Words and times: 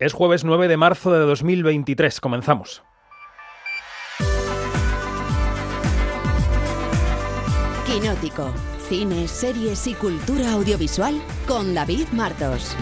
Es 0.00 0.12
jueves 0.12 0.44
9 0.44 0.68
de 0.68 0.76
marzo 0.76 1.12
de 1.12 1.18
2023. 1.18 2.20
Comenzamos. 2.20 2.84
Quinótico. 7.84 8.52
Cine, 8.88 9.26
series 9.26 9.88
y 9.88 9.94
cultura 9.94 10.52
audiovisual 10.52 11.20
con 11.48 11.74
David 11.74 12.06
Martos. 12.12 12.76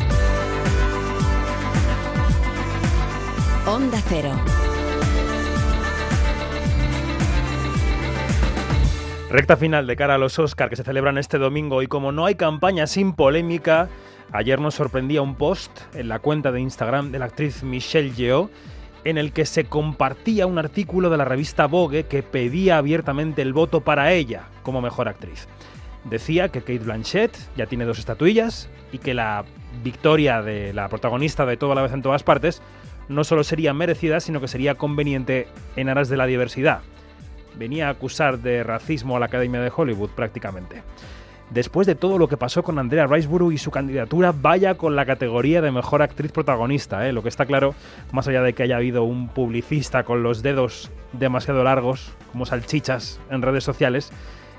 Onda 3.66 3.98
Cero. 4.10 4.32
Recta 9.30 9.56
final 9.56 9.86
de 9.86 9.96
cara 9.96 10.16
a 10.16 10.18
los 10.18 10.38
Oscar 10.38 10.68
que 10.68 10.76
se 10.76 10.84
celebran 10.84 11.16
este 11.16 11.38
domingo 11.38 11.80
y 11.80 11.86
como 11.86 12.12
no 12.12 12.26
hay 12.26 12.34
campaña 12.34 12.86
sin 12.86 13.14
polémica, 13.14 13.88
ayer 14.32 14.60
nos 14.60 14.74
sorprendía 14.74 15.22
un 15.22 15.34
post 15.34 15.82
en 15.94 16.08
la 16.08 16.18
cuenta 16.18 16.52
de 16.52 16.60
Instagram 16.60 17.12
de 17.12 17.18
la 17.18 17.26
actriz 17.26 17.62
Michelle 17.62 18.12
Yeoh 18.14 18.50
en 19.04 19.18
el 19.18 19.32
que 19.32 19.46
se 19.46 19.64
compartía 19.64 20.46
un 20.46 20.58
artículo 20.58 21.10
de 21.10 21.16
la 21.16 21.24
revista 21.24 21.66
Vogue 21.66 22.06
que 22.06 22.24
pedía 22.24 22.78
abiertamente 22.78 23.40
el 23.40 23.52
voto 23.52 23.82
para 23.82 24.12
ella 24.12 24.48
como 24.64 24.80
mejor 24.80 25.08
actriz. 25.08 25.46
Decía 26.04 26.48
que 26.48 26.60
Kate 26.60 26.80
Blanchett 26.80 27.36
ya 27.56 27.66
tiene 27.66 27.84
dos 27.84 28.00
estatuillas 28.00 28.68
y 28.90 28.98
que 28.98 29.14
la 29.14 29.44
victoria 29.84 30.42
de 30.42 30.72
la 30.72 30.88
protagonista 30.88 31.46
de 31.46 31.56
Toda 31.56 31.76
la 31.76 31.82
vez 31.82 31.92
en 31.92 32.02
todas 32.02 32.22
partes 32.22 32.62
no 33.08 33.22
solo 33.22 33.44
sería 33.44 33.72
merecida, 33.72 34.18
sino 34.18 34.40
que 34.40 34.48
sería 34.48 34.74
conveniente 34.74 35.46
en 35.76 35.88
aras 35.88 36.08
de 36.08 36.16
la 36.16 36.26
diversidad. 36.26 36.80
Venía 37.56 37.86
a 37.86 37.90
acusar 37.90 38.40
de 38.40 38.62
racismo 38.64 39.16
a 39.16 39.20
la 39.20 39.26
Academia 39.26 39.60
de 39.60 39.72
Hollywood 39.74 40.10
prácticamente. 40.10 40.82
Después 41.50 41.86
de 41.86 41.94
todo 41.94 42.18
lo 42.18 42.28
que 42.28 42.36
pasó 42.36 42.64
con 42.64 42.78
Andrea 42.78 43.06
Riseborough 43.06 43.52
y 43.52 43.58
su 43.58 43.70
candidatura, 43.70 44.32
vaya 44.32 44.74
con 44.74 44.96
la 44.96 45.06
categoría 45.06 45.60
de 45.60 45.70
mejor 45.70 46.02
actriz 46.02 46.32
protagonista. 46.32 47.08
¿eh? 47.08 47.12
Lo 47.12 47.22
que 47.22 47.28
está 47.28 47.46
claro, 47.46 47.74
más 48.12 48.26
allá 48.26 48.42
de 48.42 48.52
que 48.52 48.64
haya 48.64 48.76
habido 48.76 49.04
un 49.04 49.28
publicista 49.28 50.02
con 50.02 50.24
los 50.24 50.42
dedos 50.42 50.90
demasiado 51.12 51.62
largos, 51.62 52.14
como 52.32 52.46
salchichas 52.46 53.20
en 53.30 53.42
redes 53.42 53.62
sociales, 53.62 54.10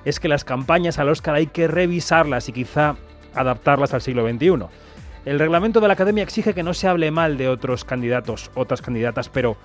es 0.06 0.22
que 0.22 0.30
las 0.30 0.46
campañas 0.46 0.98
al 0.98 1.10
Oscar 1.10 1.36
hay 1.36 1.48
que 1.48 1.68
revisarlas 1.68 2.48
y 2.48 2.54
quizá 2.54 2.96
adaptarlas 3.36 3.94
al 3.94 4.02
siglo 4.02 4.28
XXI. 4.28 4.68
El 5.26 5.40
reglamento 5.40 5.82
de 5.82 5.88
la 5.88 5.94
Academia 5.94 6.24
exige 6.24 6.54
que 6.54 6.64
no 6.64 6.74
se 6.74 6.88
hable 6.88 7.12
mal 7.12 7.38
de 7.38 7.50
otros 7.50 7.84
candidatos, 7.84 8.50
otras 8.56 8.82
candidatas, 8.82 9.28
pero 9.28 9.58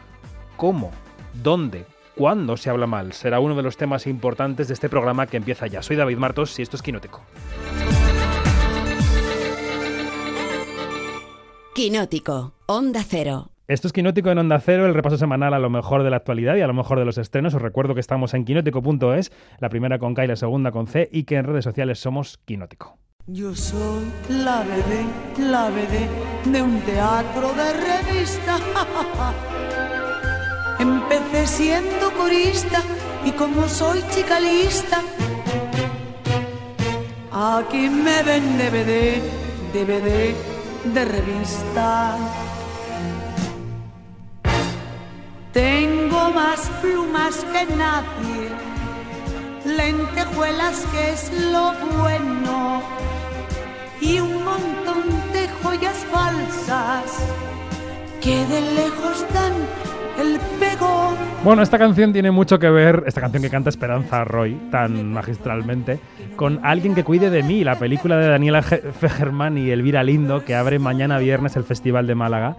¿cómo? 0.56 0.90
¿Dónde? 1.34 1.86
¿Cuándo 2.14 2.56
se 2.58 2.68
habla 2.68 2.86
mal? 2.86 3.12
Será 3.12 3.40
uno 3.40 3.54
de 3.54 3.62
los 3.62 3.76
temas 3.76 4.06
importantes 4.06 4.68
de 4.68 4.74
este 4.74 4.88
programa 4.88 5.26
que 5.26 5.38
empieza 5.38 5.66
ya. 5.66 5.82
Soy 5.82 5.96
David 5.96 6.18
Martos 6.18 6.58
y 6.58 6.62
esto 6.62 6.76
es 6.76 6.82
Quinótico. 6.82 7.22
Quinótico, 11.74 12.52
Onda 12.66 13.02
Cero. 13.02 13.50
Esto 13.66 13.86
es 13.86 13.94
Quinótico 13.94 14.30
en 14.30 14.36
Onda 14.36 14.60
Cero, 14.60 14.84
el 14.84 14.92
repaso 14.92 15.16
semanal 15.16 15.54
a 15.54 15.58
lo 15.58 15.70
mejor 15.70 16.02
de 16.02 16.10
la 16.10 16.16
actualidad 16.16 16.56
y 16.56 16.60
a 16.60 16.66
lo 16.66 16.74
mejor 16.74 16.98
de 16.98 17.06
los 17.06 17.16
estrenos. 17.16 17.54
Os 17.54 17.62
recuerdo 17.62 17.94
que 17.94 18.00
estamos 18.00 18.34
en 18.34 18.44
quinótico.es, 18.44 19.32
la 19.58 19.70
primera 19.70 19.98
con 19.98 20.12
K 20.12 20.24
y 20.24 20.28
la 20.28 20.36
segunda 20.36 20.70
con 20.70 20.86
C, 20.86 21.08
y 21.10 21.24
que 21.24 21.36
en 21.36 21.46
redes 21.46 21.64
sociales 21.64 21.98
somos 21.98 22.38
Quinótico. 22.44 22.98
Yo 23.26 23.54
soy 23.54 24.04
la 24.28 24.64
bebé, 24.64 25.48
la 25.48 25.70
bebé 25.70 26.08
de 26.44 26.60
un 26.60 26.80
teatro 26.80 27.54
de 27.54 27.72
revista. 27.72 28.58
Siendo 31.46 32.12
corista 32.12 32.80
y 33.24 33.32
como 33.32 33.68
soy 33.68 34.02
chica 34.14 34.38
lista, 34.38 35.02
aquí 37.30 37.88
me 37.88 38.22
ven 38.22 38.58
DVD, 38.58 39.20
DVD 39.72 40.34
de 40.94 41.04
revista. 41.04 42.16
Tengo 45.52 46.30
más 46.30 46.60
plumas 46.80 47.36
que 47.52 47.66
nadie, 47.74 48.48
lentejuelas 49.64 50.84
que 50.92 51.10
es 51.10 51.32
lo 51.52 51.74
bueno 51.98 52.82
y 54.00 54.20
un 54.20 54.44
montón 54.44 55.04
de 55.32 55.48
joyas 55.62 55.98
falsas 56.10 57.04
que 58.20 58.46
de 58.46 58.60
lejos 58.60 59.26
dan 59.34 59.54
el 60.18 60.38
pegón. 60.58 61.16
Bueno, 61.44 61.62
esta 61.62 61.78
canción 61.78 62.12
tiene 62.12 62.30
mucho 62.30 62.58
que 62.58 62.70
ver, 62.70 63.04
esta 63.06 63.20
canción 63.20 63.42
que 63.42 63.50
canta 63.50 63.70
Esperanza 63.70 64.24
Roy 64.24 64.54
tan 64.70 65.12
magistralmente, 65.12 65.98
con 66.36 66.60
Alguien 66.64 66.94
que 66.94 67.04
cuide 67.04 67.30
de 67.30 67.42
mí, 67.42 67.64
la 67.64 67.78
película 67.78 68.16
de 68.16 68.28
Daniela 68.28 68.62
Fegerman 68.62 69.58
y 69.58 69.70
Elvira 69.70 70.04
Lindo 70.04 70.44
que 70.44 70.54
abre 70.54 70.78
mañana 70.78 71.18
viernes 71.18 71.56
el 71.56 71.64
Festival 71.64 72.06
de 72.06 72.14
Málaga. 72.14 72.56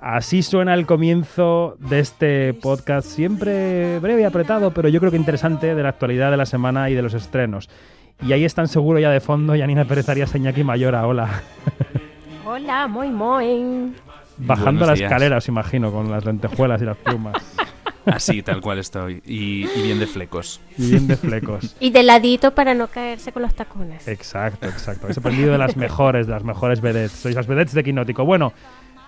Así 0.00 0.42
suena 0.42 0.74
el 0.74 0.84
comienzo 0.86 1.76
de 1.78 2.00
este 2.00 2.54
podcast, 2.54 3.08
siempre 3.08 3.98
breve 3.98 4.22
y 4.22 4.24
apretado, 4.24 4.70
pero 4.70 4.88
yo 4.88 5.00
creo 5.00 5.10
que 5.10 5.16
interesante 5.16 5.74
de 5.74 5.82
la 5.82 5.88
actualidad 5.88 6.30
de 6.30 6.36
la 6.36 6.46
semana 6.46 6.90
y 6.90 6.94
de 6.94 7.02
los 7.02 7.14
estrenos. 7.14 7.70
Y 8.22 8.32
ahí 8.32 8.44
están 8.44 8.68
seguro 8.68 8.98
ya 8.98 9.10
de 9.10 9.20
fondo 9.20 9.56
Yanina 9.56 9.84
Pérez 9.84 10.08
Arias 10.08 10.30
Señaki 10.30 10.64
Mayora, 10.64 11.06
hola. 11.06 11.42
Hola, 12.46 12.86
muy 12.86 13.08
muy. 13.10 13.94
Bajando 14.38 14.86
la 14.86 14.94
escalera, 14.94 15.38
os 15.38 15.48
imagino, 15.48 15.90
con 15.92 16.10
las 16.10 16.24
lentejuelas 16.24 16.80
y 16.82 16.84
las 16.84 16.96
plumas. 16.96 17.36
Así, 18.06 18.42
tal 18.42 18.60
cual 18.60 18.78
estoy. 18.78 19.20
Y, 19.26 19.66
y, 19.66 19.82
bien 19.82 19.98
de 19.98 20.06
flecos. 20.06 20.60
Y 20.78 20.90
bien 20.90 21.08
de 21.08 21.16
flecos. 21.16 21.74
y 21.80 21.90
de 21.90 22.04
ladito 22.04 22.54
para 22.54 22.72
no 22.74 22.86
caerse 22.86 23.32
con 23.32 23.42
los 23.42 23.54
tacones. 23.54 24.06
Exacto, 24.06 24.66
exacto. 24.66 25.06
Habéis 25.06 25.18
aprendido 25.18 25.52
de 25.52 25.58
las 25.58 25.76
mejores, 25.76 26.26
de 26.26 26.32
las 26.32 26.44
mejores 26.44 26.80
vedettes. 26.80 27.12
Sois 27.12 27.34
las 27.34 27.48
vedettes 27.48 27.74
de 27.74 27.82
Quinótico. 27.82 28.24
Bueno, 28.24 28.52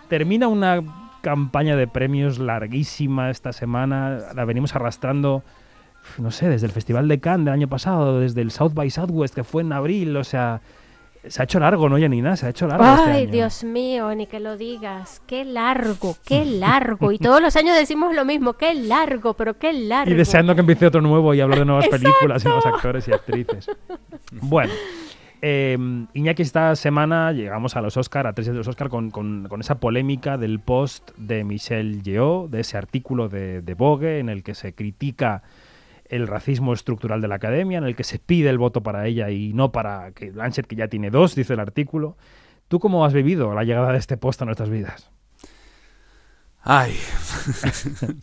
termina 0.09 0.49
una 0.49 0.83
campaña 1.21 1.77
de 1.77 1.87
premios 1.87 2.41
larguísima 2.41 3.31
esta 3.31 3.53
semana. 3.53 4.19
La 4.34 4.45
venimos 4.45 4.75
arrastrando, 4.75 5.45
no 6.19 6.33
sé, 6.33 6.49
desde 6.49 6.66
el 6.66 6.72
Festival 6.72 7.06
de 7.06 7.21
Cannes 7.21 7.45
del 7.47 7.55
año 7.55 7.69
pasado, 7.69 8.19
desde 8.19 8.41
el 8.41 8.50
South 8.50 8.72
by 8.75 8.91
Southwest 8.91 9.34
que 9.34 9.45
fue 9.45 9.62
en 9.62 9.72
abril. 9.72 10.16
O 10.16 10.25
sea, 10.25 10.60
se 11.27 11.43
ha 11.43 11.45
hecho 11.45 11.59
largo, 11.59 11.89
¿no, 11.89 11.99
Janina? 11.99 12.37
Se 12.37 12.47
ha 12.47 12.49
hecho 12.51 12.67
largo. 12.67 12.84
Ay, 12.84 12.99
este 12.99 13.11
año. 13.11 13.31
Dios 13.31 13.65
mío, 13.65 14.15
ni 14.15 14.27
que 14.27 14.41
lo 14.41 14.56
digas. 14.56 15.23
Qué 15.27 15.45
largo, 15.45 16.17
qué 16.25 16.45
largo. 16.45 17.12
Y 17.12 17.19
todos 17.19 17.41
los 17.41 17.56
años 17.56 17.77
decimos 17.77 18.15
lo 18.15 18.25
mismo, 18.25 18.55
qué 18.55 18.75
largo, 18.75 19.34
pero 19.34 19.59
qué 19.59 19.73
largo. 19.73 20.12
Y 20.12 20.15
deseando 20.15 20.55
que 20.55 20.61
empiece 20.61 20.87
otro 20.87 21.01
nuevo 21.01 21.34
y 21.34 21.41
hablar 21.41 21.61
de 21.61 21.65
nuevas 21.65 21.89
películas 21.91 22.45
y 22.45 22.49
nuevos 22.49 22.67
actores 22.67 23.07
y 23.09 23.12
actrices. 23.12 23.71
Bueno. 24.33 24.73
Eh, 25.41 25.78
Iñaki, 26.15 26.43
esta 26.43 26.75
semana 26.75 27.31
llegamos 27.31 27.77
a 27.77 27.81
los 27.81 27.97
Oscar, 27.97 28.27
a 28.27 28.33
tres 28.33 28.49
de 28.49 28.55
los 28.55 28.67
Oscar, 28.67 28.89
con, 28.89 29.12
con, 29.12 29.47
con, 29.49 29.61
esa 29.61 29.78
polémica 29.78 30.37
del 30.37 30.59
post 30.59 31.12
de 31.17 31.45
Michelle 31.45 32.03
Yeoh, 32.03 32.49
de 32.49 32.61
ese 32.61 32.77
artículo 32.77 33.28
de, 33.28 33.62
de 33.62 33.75
Vogue 33.75 34.19
en 34.19 34.31
el 34.31 34.43
que 34.43 34.57
se 34.57 34.73
critica 34.73 35.45
el 36.09 36.27
racismo 36.27 36.73
estructural 36.73 37.21
de 37.21 37.29
la 37.29 37.37
academia, 37.37 37.79
en 37.79 37.85
el 37.85 37.97
que 37.97 38.05
se 38.05 38.19
pide 38.19 38.51
el 38.51 38.59
voto 38.59 38.83
para 38.83 39.07
ella 39.07 39.31
y 39.31 39.53
no 39.53 39.73
para 39.73 40.13
que 40.13 40.31
Blanchett, 40.31 40.67
que 40.67 40.77
ya 40.77 40.89
tiene 40.89 41.11
dos, 41.11 41.35
dice 41.35 41.55
el 41.55 41.61
artículo. 41.61 42.17
¿Tú 42.69 42.81
cómo 42.81 43.05
has 43.05 43.13
vivido 43.13 43.55
la 43.55 43.65
llegada 43.65 43.93
de 43.93 43.99
este 43.99 44.17
post 44.17 44.43
a 44.43 44.45
nuestras 44.45 44.69
vidas? 44.71 45.11
Ay. 46.63 46.95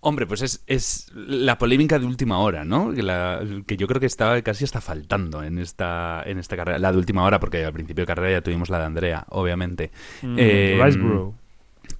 Hombre, 0.00 0.26
pues 0.26 0.42
es, 0.42 0.62
es, 0.66 1.10
la 1.14 1.58
polémica 1.58 1.98
de 1.98 2.06
última 2.06 2.38
hora, 2.38 2.64
¿no? 2.64 2.92
Que, 2.92 3.02
la, 3.02 3.42
que, 3.66 3.76
yo 3.76 3.88
creo 3.88 3.98
que 3.98 4.06
estaba 4.06 4.40
casi 4.42 4.62
está 4.62 4.80
faltando 4.80 5.42
en 5.42 5.58
esta, 5.58 6.22
en 6.24 6.38
esta 6.38 6.56
carrera. 6.56 6.78
La 6.78 6.92
de 6.92 6.98
última 6.98 7.24
hora, 7.24 7.40
porque 7.40 7.64
al 7.64 7.72
principio 7.72 8.02
de 8.02 8.06
carrera 8.06 8.38
ya 8.38 8.40
tuvimos 8.42 8.70
la 8.70 8.78
de 8.78 8.84
Andrea, 8.84 9.26
obviamente. 9.30 9.90
Mm, 10.22 10.36
eh, 10.38 10.80
Riceborough. 10.80 11.34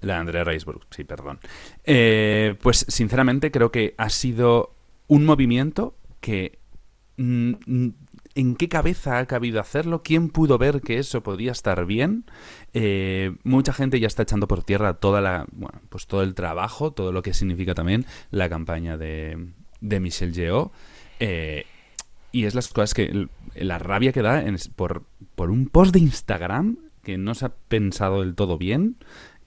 La 0.00 0.18
Andrea 0.18 0.44
Riceborough, 0.44 0.86
sí, 0.90 1.04
perdón. 1.04 1.38
Eh, 1.84 2.56
pues 2.62 2.86
sinceramente 2.88 3.50
creo 3.50 3.70
que 3.70 3.94
ha 3.98 4.10
sido 4.10 4.74
un 5.06 5.24
movimiento 5.24 5.96
que... 6.20 6.58
Mm, 7.16 7.54
¿En 8.34 8.54
qué 8.54 8.68
cabeza 8.68 9.18
ha 9.18 9.24
cabido 9.24 9.60
hacerlo? 9.60 10.02
¿Quién 10.02 10.28
pudo 10.28 10.58
ver 10.58 10.82
que 10.82 10.98
eso 10.98 11.22
podía 11.22 11.52
estar 11.52 11.86
bien? 11.86 12.26
Eh, 12.74 13.34
mucha 13.44 13.72
gente 13.72 13.98
ya 13.98 14.08
está 14.08 14.24
echando 14.24 14.46
por 14.46 14.62
tierra 14.62 14.92
toda 14.92 15.22
la, 15.22 15.46
bueno, 15.52 15.80
pues 15.88 16.06
todo 16.06 16.22
el 16.22 16.34
trabajo, 16.34 16.92
todo 16.92 17.12
lo 17.12 17.22
que 17.22 17.32
significa 17.32 17.72
también 17.72 18.04
la 18.30 18.50
campaña 18.50 18.98
de, 18.98 19.52
de 19.80 20.00
Michelle 20.00 20.34
Yeoh. 20.34 20.70
Eh, 21.18 21.64
y 22.30 22.44
es 22.44 22.54
las 22.54 22.68
cosas 22.68 22.92
que 22.92 23.28
la 23.54 23.78
rabia 23.78 24.12
que 24.12 24.20
da 24.20 24.42
en, 24.42 24.58
por, 24.76 25.04
por 25.34 25.50
un 25.50 25.68
post 25.68 25.94
de 25.94 26.00
Instagram 26.00 26.76
que 27.02 27.16
no 27.16 27.34
se 27.34 27.46
ha 27.46 27.54
pensado 27.68 28.20
del 28.20 28.34
todo 28.34 28.58
bien. 28.58 28.96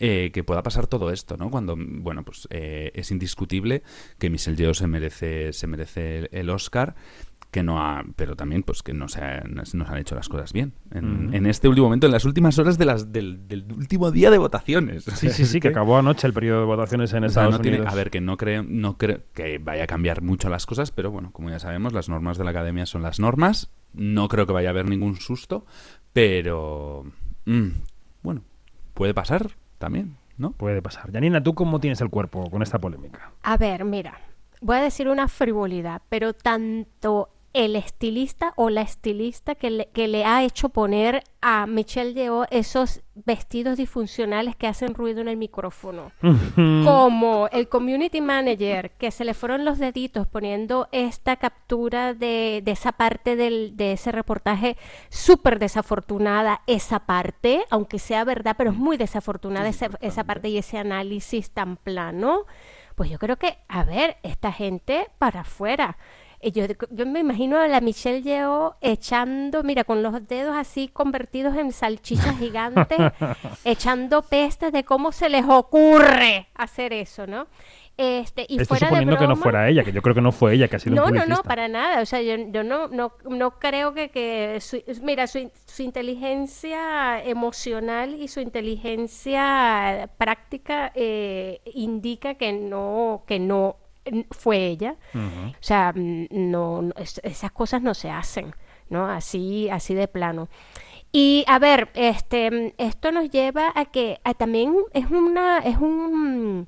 Eh, 0.01 0.31
que 0.31 0.45
pueda 0.45 0.63
pasar 0.63 0.87
todo 0.87 1.11
esto, 1.11 1.35
¿no? 1.35 1.51
Cuando, 1.51 1.75
bueno, 1.77 2.23
pues 2.23 2.47
eh, 2.51 2.89
es 2.95 3.11
indiscutible 3.11 3.83
que 4.17 4.29
Michelle 4.29 4.55
Yeoh 4.55 4.73
se 4.73 4.87
merece, 4.87 5.51
se 5.51 5.67
merece 5.67 6.29
el, 6.31 6.49
Oscar 6.49 6.95
que 7.51 7.63
no 7.63 7.81
ha, 7.81 8.05
pero 8.15 8.37
también 8.37 8.63
pues 8.63 8.81
que 8.81 8.93
no 8.93 9.09
se, 9.09 9.19
ha, 9.21 9.41
no 9.41 9.65
se 9.65 9.77
han 9.77 9.97
hecho 9.97 10.15
las 10.15 10.29
cosas 10.29 10.53
bien 10.53 10.71
en, 10.91 11.05
uh 11.05 11.31
-huh. 11.31 11.35
en, 11.35 11.45
este 11.47 11.67
último 11.67 11.87
momento, 11.87 12.05
en 12.05 12.13
las 12.13 12.23
últimas 12.23 12.57
horas 12.59 12.77
de 12.77 12.85
las, 12.85 13.11
del, 13.11 13.45
del 13.47 13.65
último 13.73 14.09
día 14.11 14.31
de 14.31 14.37
votaciones. 14.37 15.03
Sí, 15.03 15.29
sí, 15.31 15.45
sí, 15.45 15.59
que 15.61 15.67
acabó 15.67 15.97
anoche 15.97 16.27
el 16.27 16.33
periodo 16.33 16.61
de 16.61 16.65
votaciones 16.67 17.11
en 17.11 17.25
o 17.25 17.29
sea, 17.29 17.43
Estados 17.43 17.61
tiene, 17.61 17.79
Unidos. 17.79 17.91
a 17.91 17.95
ver, 17.97 18.09
que 18.09 18.21
no 18.21 18.37
creo, 18.37 18.63
no 18.63 18.97
creo 18.97 19.23
que 19.33 19.57
vaya 19.57 19.83
a 19.83 19.87
cambiar 19.87 20.21
mucho 20.21 20.47
las 20.49 20.65
cosas, 20.65 20.91
pero 20.91 21.11
bueno, 21.11 21.31
como 21.33 21.49
ya 21.49 21.59
sabemos, 21.59 21.91
las 21.91 22.07
normas 22.07 22.37
de 22.37 22.45
la 22.45 22.51
academia 22.51 22.85
son 22.85 23.01
las 23.01 23.19
normas. 23.19 23.69
No 23.91 24.29
creo 24.29 24.45
que 24.45 24.53
vaya 24.53 24.69
a 24.69 24.71
haber 24.71 24.87
ningún 24.87 25.17
susto, 25.17 25.65
pero 26.13 27.03
mmm, 27.43 27.67
bueno, 28.21 28.43
puede 28.93 29.13
pasar. 29.13 29.49
También, 29.79 30.17
¿no? 30.37 30.51
Puede 30.51 30.81
pasar. 30.81 31.11
Janina, 31.11 31.41
¿tú 31.41 31.55
cómo 31.55 31.79
tienes 31.79 31.99
el 32.01 32.09
cuerpo 32.09 32.49
con 32.51 32.61
esta 32.61 32.77
polémica? 32.77 33.31
A 33.41 33.57
ver, 33.57 33.83
mira, 33.85 34.19
voy 34.61 34.77
a 34.77 34.81
decir 34.81 35.07
una 35.07 35.27
frivolidad, 35.27 36.01
pero 36.09 36.33
tanto 36.33 37.29
el 37.53 37.75
estilista 37.75 38.53
o 38.55 38.69
la 38.69 38.81
estilista 38.81 39.55
que 39.55 39.69
le, 39.69 39.85
que 39.87 40.07
le 40.07 40.25
ha 40.25 40.43
hecho 40.43 40.69
poner 40.69 41.23
a 41.41 41.65
Michelle 41.65 42.13
Yeoh 42.13 42.45
esos 42.51 43.01
vestidos 43.15 43.77
disfuncionales 43.77 44.55
que 44.55 44.67
hacen 44.67 44.93
ruido 44.93 45.21
en 45.21 45.27
el 45.29 45.37
micrófono. 45.37 46.11
Como 46.55 47.47
el 47.51 47.67
community 47.67 48.21
manager 48.21 48.91
que 48.91 49.11
se 49.11 49.25
le 49.25 49.33
fueron 49.33 49.65
los 49.65 49.79
deditos 49.79 50.27
poniendo 50.27 50.87
esta 50.91 51.37
captura 51.37 52.13
de, 52.13 52.61
de 52.63 52.71
esa 52.71 52.91
parte 52.91 53.35
del, 53.35 53.75
de 53.75 53.93
ese 53.93 54.11
reportaje 54.11 54.77
súper 55.09 55.59
desafortunada, 55.59 56.61
esa 56.67 56.99
parte, 56.99 57.63
aunque 57.69 57.99
sea 57.99 58.23
verdad, 58.23 58.55
pero 58.57 58.71
es 58.71 58.77
muy 58.77 58.97
desafortunada 58.97 59.69
esa, 59.69 59.89
esa 60.01 60.23
parte 60.23 60.49
y 60.49 60.57
ese 60.57 60.77
análisis 60.77 61.51
tan 61.51 61.77
plano. 61.77 62.45
Pues 62.95 63.09
yo 63.09 63.17
creo 63.17 63.37
que, 63.37 63.57
a 63.69 63.85
ver, 63.85 64.17
esta 64.23 64.51
gente 64.51 65.07
para 65.19 65.41
afuera. 65.41 65.97
Yo, 66.41 66.65
yo 66.91 67.05
me 67.05 67.19
imagino 67.19 67.57
a 67.59 67.67
la 67.67 67.81
Michelle 67.81 68.21
Yeoh 68.21 68.75
echando, 68.81 69.61
mira, 69.63 69.83
con 69.83 70.01
los 70.01 70.25
dedos 70.27 70.55
así 70.55 70.87
convertidos 70.87 71.55
en 71.57 71.71
salchichas 71.73 72.37
gigantes, 72.39 72.97
echando 73.65 74.21
pestes 74.21 74.71
de 74.71 74.83
cómo 74.83 75.11
se 75.11 75.29
les 75.29 75.45
ocurre 75.47 76.47
hacer 76.55 76.93
eso, 76.93 77.27
¿no? 77.27 77.47
Este, 77.97 78.43
y 78.47 78.61
Estoy 78.61 78.77
fuera 78.77 78.87
de 78.87 78.91
suponiendo 78.91 79.17
que 79.17 79.23
no 79.27 79.35
broma- 79.35 79.43
fuera 79.43 79.67
ella, 79.67 79.83
que 79.83 79.91
yo 79.91 80.01
creo 80.01 80.15
que 80.15 80.21
no 80.21 80.31
fue 80.31 80.53
ella, 80.53 80.69
que 80.69 80.77
ha 80.77 80.79
sido 80.79 80.93
un 80.93 81.11
no, 81.13 81.19
no, 81.19 81.25
no, 81.25 81.43
para 81.43 81.67
nada. 81.67 82.01
O 82.01 82.05
sea, 82.05 82.21
yo, 82.21 82.35
yo 82.49 82.63
no, 82.63 82.87
no, 82.87 83.11
no 83.29 83.59
creo 83.59 83.93
que, 83.93 84.07
que 84.09 84.61
su- 84.61 84.81
mira, 85.01 85.27
su, 85.27 85.51
su 85.65 85.83
inteligencia 85.83 87.21
emocional 87.25 88.13
y 88.15 88.29
su 88.29 88.39
inteligencia 88.39 90.09
práctica 90.17 90.91
eh, 90.95 91.59
indica 91.73 92.35
que 92.35 92.53
no, 92.53 93.23
que 93.27 93.39
no 93.39 93.75
fue 94.31 94.67
ella. 94.67 94.95
O 95.49 95.53
sea, 95.61 95.93
mm, 95.95 96.27
no, 96.31 96.81
no, 96.81 96.93
es- 96.97 97.21
esas 97.23 97.51
cosas 97.51 97.81
no 97.81 97.93
se 97.93 98.09
hacen, 98.09 98.53
¿no? 98.89 99.05
Así, 99.07 99.69
así 99.69 99.93
de 99.93 100.07
plano. 100.07 100.47
Y 101.11 101.43
a 101.47 101.57
ver, 101.59 101.89
este, 101.95 102.73
esto 102.77 103.11
nos 103.11 103.29
lleva 103.31 103.71
a 103.75 103.85
que 103.85 104.19
a 104.23 104.33
también 104.35 104.75
es 104.93 105.09
una, 105.09 105.57
es 105.59 105.77
un 105.77 106.67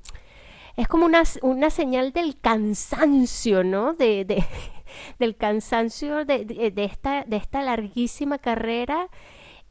es 0.77 0.87
como 0.87 1.05
una, 1.05 1.23
una 1.43 1.69
señal 1.69 2.11
del 2.13 2.39
cansancio, 2.39 3.63
¿no? 3.63 3.93
De, 3.93 4.25
de- 4.25 4.43
del 5.19 5.35
cansancio 5.35 6.25
de, 6.25 6.45
de- 6.45 6.71
de 6.71 6.83
esta, 6.85 7.23
de 7.25 7.37
esta 7.37 7.61
larguísima 7.61 8.37
carrera 8.39 9.09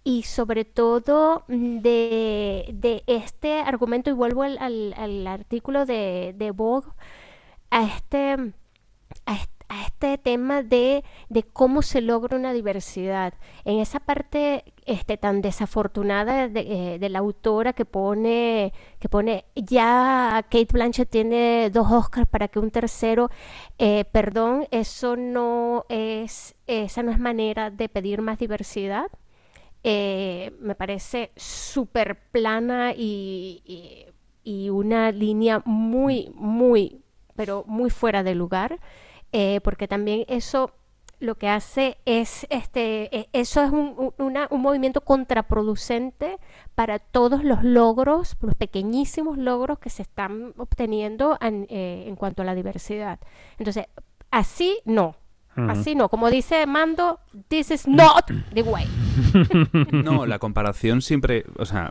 y 0.04 0.22
sobre 0.22 0.64
todo 0.64 1.44
mm, 1.48 1.78
de, 1.80 2.70
de 2.72 3.02
este 3.06 3.60
argumento, 3.60 4.08
y 4.10 4.12
vuelvo 4.14 4.42
al, 4.44 4.56
al- 4.58 4.94
al 4.96 5.26
artículo 5.26 5.84
de, 5.84 6.32
de 6.36 6.50
Vogue, 6.52 6.88
a 7.70 7.84
este, 7.84 8.36
a 9.26 9.34
est- 9.34 9.50
a 9.68 9.82
este 9.84 10.18
tema 10.18 10.62
de, 10.64 11.04
de 11.28 11.42
cómo 11.44 11.82
se 11.82 12.00
logra 12.00 12.36
una 12.36 12.52
diversidad. 12.52 13.34
En 13.64 13.78
esa 13.78 14.00
parte 14.00 14.64
este, 14.84 15.16
tan 15.16 15.42
desafortunada 15.42 16.48
de, 16.48 16.94
eh, 16.94 16.98
de 16.98 17.08
la 17.08 17.20
autora 17.20 17.72
que 17.72 17.84
pone, 17.84 18.72
que 18.98 19.08
pone, 19.08 19.44
ya 19.54 20.44
Kate 20.50 20.66
Blanchett 20.72 21.08
tiene 21.08 21.70
dos 21.72 21.90
Oscars 21.92 22.26
para 22.28 22.48
que 22.48 22.58
un 22.58 22.70
tercero, 22.72 23.30
eh, 23.78 24.04
perdón, 24.10 24.66
eso 24.72 25.16
no 25.16 25.84
es, 25.88 26.56
esa 26.66 27.02
no 27.04 27.12
es 27.12 27.20
manera 27.20 27.70
de 27.70 27.88
pedir 27.88 28.22
más 28.22 28.38
diversidad. 28.40 29.06
Eh, 29.84 30.52
me 30.60 30.74
parece 30.74 31.30
súper 31.36 32.18
plana 32.32 32.92
y- 32.96 33.62
y 34.44 34.68
una 34.70 35.12
línea 35.12 35.62
muy, 35.64 36.30
muy, 36.34 37.02
pero 37.40 37.64
muy 37.66 37.90
fuera 37.90 38.22
de 38.22 38.34
lugar, 38.34 38.78
eh, 39.32 39.60
porque 39.64 39.88
también 39.88 40.24
eso 40.28 40.70
lo 41.20 41.34
que 41.34 41.48
hace 41.48 41.96
es, 42.06 42.46
este, 42.50 43.14
e- 43.16 43.28
eso 43.32 43.62
es 43.62 43.70
un, 43.70 43.94
un- 43.96 44.14
una- 44.26 44.46
un 44.50 44.60
movimiento 44.62 45.00
contraproducente 45.02 46.38
para 46.74 46.98
todos 46.98 47.44
los 47.44 47.62
logros, 47.62 48.36
los 48.40 48.54
pequeñísimos 48.54 49.36
logros 49.38 49.78
que 49.78 49.90
se 49.90 50.02
están 50.02 50.54
obteniendo 50.56 51.36
en, 51.40 51.66
eh, 51.68 52.04
en 52.06 52.16
cuanto 52.16 52.42
a 52.42 52.44
la 52.46 52.54
diversidad. 52.54 53.18
Entonces, 53.58 53.86
así 54.30 54.78
no. 54.84 55.14
Así 55.68 55.94
no, 55.94 56.08
como 56.08 56.30
dice 56.30 56.64
Mando, 56.64 57.18
this 57.48 57.70
is 57.70 57.86
not 57.86 58.30
the 58.54 58.62
way. 58.62 58.86
No, 59.92 60.24
la 60.24 60.38
comparación 60.38 61.02
siempre, 61.02 61.44
o 61.58 61.66
sea, 61.66 61.90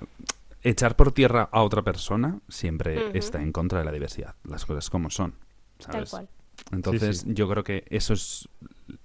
echar 0.62 0.96
por 0.96 1.12
tierra 1.12 1.50
a 1.52 1.62
otra 1.64 1.84
persona 1.84 2.40
siempre 2.48 3.18
está 3.18 3.42
en 3.42 3.52
contra 3.52 3.80
de 3.80 3.86
la 3.86 3.92
diversidad. 3.92 4.36
Las 4.44 4.66
cosas 4.66 4.90
como 4.90 5.10
son. 5.10 5.36
Tal 5.78 5.94
¿sabes? 5.94 6.10
cual. 6.10 6.30
Entonces, 6.72 7.20
Sí, 7.20 7.28
sí. 7.28 7.34
yo 7.34 7.50
creo 7.50 7.64
que 7.64 7.86
eso 7.90 8.14
es 8.14 8.50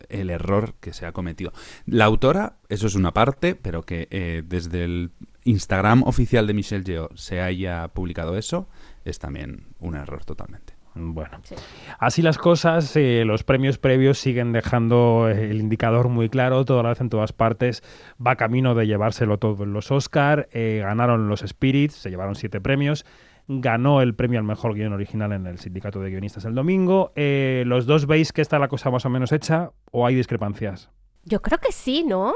el 0.09 0.31
error 0.31 0.75
que 0.81 0.93
se 0.93 1.07
ha 1.07 1.13
cometido. 1.13 1.53
La 1.87 2.05
autora, 2.07 2.59
eso 2.69 2.87
es 2.87 2.95
una 2.95 3.13
parte, 3.13 3.55
pero 3.55 3.83
que 3.83 4.09
eh, 4.11 4.43
desde 4.45 4.85
el 4.85 5.13
Instagram 5.45 6.03
oficial 6.03 6.47
de 6.47 6.55
Michelle 6.55 6.85
Yeoh 6.85 7.11
se 7.15 7.41
haya 7.41 7.87
publicado 7.89 8.37
eso, 8.37 8.69
es 9.05 9.19
también 9.19 9.67
un 9.79 9.95
error 9.95 10.25
totalmente. 10.25 10.75
Bueno, 10.95 11.39
Sí. 11.43 11.55
así 11.99 12.23
las 12.23 12.39
cosas, 12.39 12.95
eh, 12.97 13.25
los 13.27 13.43
premios 13.43 13.79
previos 13.79 14.19
siguen 14.19 14.53
dejando 14.53 15.29
eh, 15.29 15.51
el 15.51 15.61
indicador 15.61 16.09
muy 16.09 16.29
claro, 16.29 16.65
toda 16.65 16.83
la 16.85 16.91
vez 16.91 17.01
en 17.01 17.09
todas 17.11 17.33
partes, 17.33 17.83
va 18.25 18.37
camino 18.37 18.75
de 18.75 18.87
llevárselo 18.87 19.39
todo 19.39 19.65
en 19.65 19.73
los 19.73 19.91
Oscar, 19.91 20.49
eh, 20.53 20.81
ganaron 20.85 21.29
los 21.29 21.41
Spirits, 21.41 21.95
se 21.95 22.11
llevaron 22.11 22.37
siete 22.37 22.61
premios, 22.61 23.05
ganó 23.49 24.01
el 24.03 24.15
premio 24.15 24.39
al 24.39 24.45
mejor 24.45 24.75
guion 24.75 24.93
original 24.93 25.33
en 25.33 25.47
el 25.47 25.59
sindicato 25.59 26.01
de 26.01 26.11
guionistas 26.11 26.45
el 26.45 26.55
domingo, 26.55 27.13
eh, 27.17 27.65
los 27.67 27.87
dos 27.87 28.07
veis 28.07 28.33
que 28.33 28.41
está 28.41 28.59
la 28.59 28.69
cosa 28.69 28.91
más 28.91 29.05
o 29.05 29.11
menos 29.11 29.33
hecha 29.33 29.73
o 29.91 30.07
hay 30.07 30.15
discrepancias. 30.15 30.91
Yo 31.25 31.43
creo 31.43 31.59
que 31.59 31.73
sí, 31.73 32.05
¿no? 32.05 32.35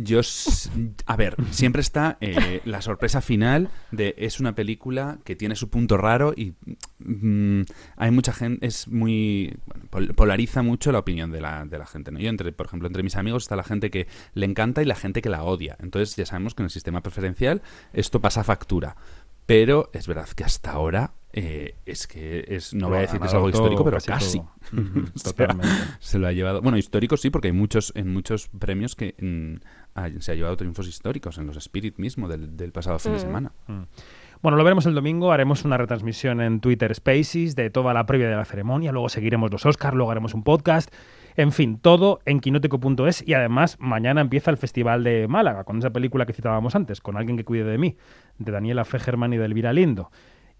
Yo, 0.00 0.20
a 1.06 1.16
ver, 1.16 1.34
siempre 1.50 1.80
está 1.80 2.18
eh, 2.20 2.60
la 2.64 2.80
sorpresa 2.82 3.20
final 3.20 3.68
de 3.90 4.14
es 4.16 4.38
una 4.38 4.54
película 4.54 5.18
que 5.24 5.34
tiene 5.34 5.56
su 5.56 5.70
punto 5.70 5.96
raro 5.96 6.34
y 6.36 6.54
mm, 7.00 7.62
hay 7.96 8.10
mucha 8.12 8.32
gente, 8.32 8.64
es 8.64 8.86
muy, 8.86 9.56
bueno, 9.90 10.14
polariza 10.14 10.62
mucho 10.62 10.92
la 10.92 11.00
opinión 11.00 11.32
de 11.32 11.40
la, 11.40 11.64
de 11.64 11.78
la 11.78 11.86
gente, 11.86 12.12
¿no? 12.12 12.20
Yo, 12.20 12.28
entre, 12.28 12.52
por 12.52 12.66
ejemplo, 12.66 12.86
entre 12.86 13.02
mis 13.02 13.16
amigos 13.16 13.42
está 13.42 13.56
la 13.56 13.64
gente 13.64 13.90
que 13.90 14.06
le 14.34 14.46
encanta 14.46 14.82
y 14.82 14.84
la 14.84 14.94
gente 14.94 15.20
que 15.20 15.30
la 15.30 15.42
odia. 15.42 15.76
Entonces 15.80 16.14
ya 16.14 16.26
sabemos 16.26 16.54
que 16.54 16.62
en 16.62 16.66
el 16.66 16.70
sistema 16.70 17.02
preferencial 17.02 17.60
esto 17.92 18.20
pasa 18.20 18.44
factura. 18.44 18.94
Pero 19.46 19.90
es 19.94 20.06
verdad 20.06 20.28
que 20.28 20.44
hasta 20.44 20.72
ahora 20.72 21.14
eh, 21.32 21.74
es 21.86 22.06
que 22.06 22.44
es, 22.48 22.74
no 22.74 22.82
Lo 22.82 22.88
voy 22.88 22.98
a 22.98 23.00
decir 23.02 23.20
que 23.20 23.26
es 23.26 23.34
algo 23.34 23.50
todo, 23.50 23.62
histórico, 23.62 23.84
pero 23.84 23.98
casi 24.00 24.42
Totalmente. 25.22 25.68
se 26.00 26.18
lo 26.18 26.26
ha 26.26 26.32
llevado. 26.32 26.62
Bueno, 26.62 26.78
histórico 26.78 27.16
sí, 27.16 27.30
porque 27.30 27.48
hay 27.48 27.52
muchos 27.52 27.92
en 27.94 28.12
muchos 28.12 28.48
premios 28.48 28.94
que 28.94 29.14
mm, 29.20 29.64
ha- 30.04 30.20
se 30.20 30.32
ha 30.32 30.34
llevado 30.34 30.56
triunfos 30.56 30.86
históricos 30.88 31.38
en 31.38 31.46
los 31.46 31.56
Spirit 31.56 31.98
mismo 31.98 32.28
del, 32.28 32.56
del 32.56 32.72
pasado 32.72 32.98
fin 32.98 33.12
de 33.12 33.18
Mm. 33.18 33.20
semana. 33.20 33.52
Bueno, 34.40 34.56
lo 34.56 34.62
veremos 34.64 34.86
el 34.86 34.94
domingo, 34.94 35.32
haremos 35.32 35.64
una 35.64 35.76
retransmisión 35.76 36.40
en 36.40 36.60
Twitter 36.60 36.94
Spaces 36.94 37.56
de 37.56 37.70
toda 37.70 37.92
la 37.92 38.06
previa 38.06 38.28
de 38.28 38.36
la 38.36 38.44
ceremonia, 38.44 38.92
luego 38.92 39.08
seguiremos 39.08 39.50
los 39.50 39.66
Oscars, 39.66 39.96
luego 39.96 40.12
haremos 40.12 40.32
un 40.32 40.44
podcast, 40.44 40.94
en 41.36 41.50
fin, 41.50 41.78
todo 41.80 42.20
en 42.24 42.38
quinótico.es 42.40 43.26
y 43.26 43.34
además 43.34 43.76
mañana 43.80 44.20
empieza 44.20 44.50
el 44.52 44.56
Festival 44.56 45.02
de 45.02 45.26
Málaga 45.28 45.64
con 45.64 45.78
esa 45.78 45.90
película 45.90 46.24
que 46.24 46.32
citábamos 46.32 46.76
antes, 46.76 47.00
con 47.00 47.16
alguien 47.16 47.36
que 47.36 47.44
cuide 47.44 47.64
de 47.64 47.78
mí, 47.78 47.96
de 48.38 48.52
Daniela 48.52 48.84
Fegerman 48.84 49.32
y 49.32 49.38
de 49.38 49.44
Elvira 49.44 49.72
Lindo. 49.72 50.10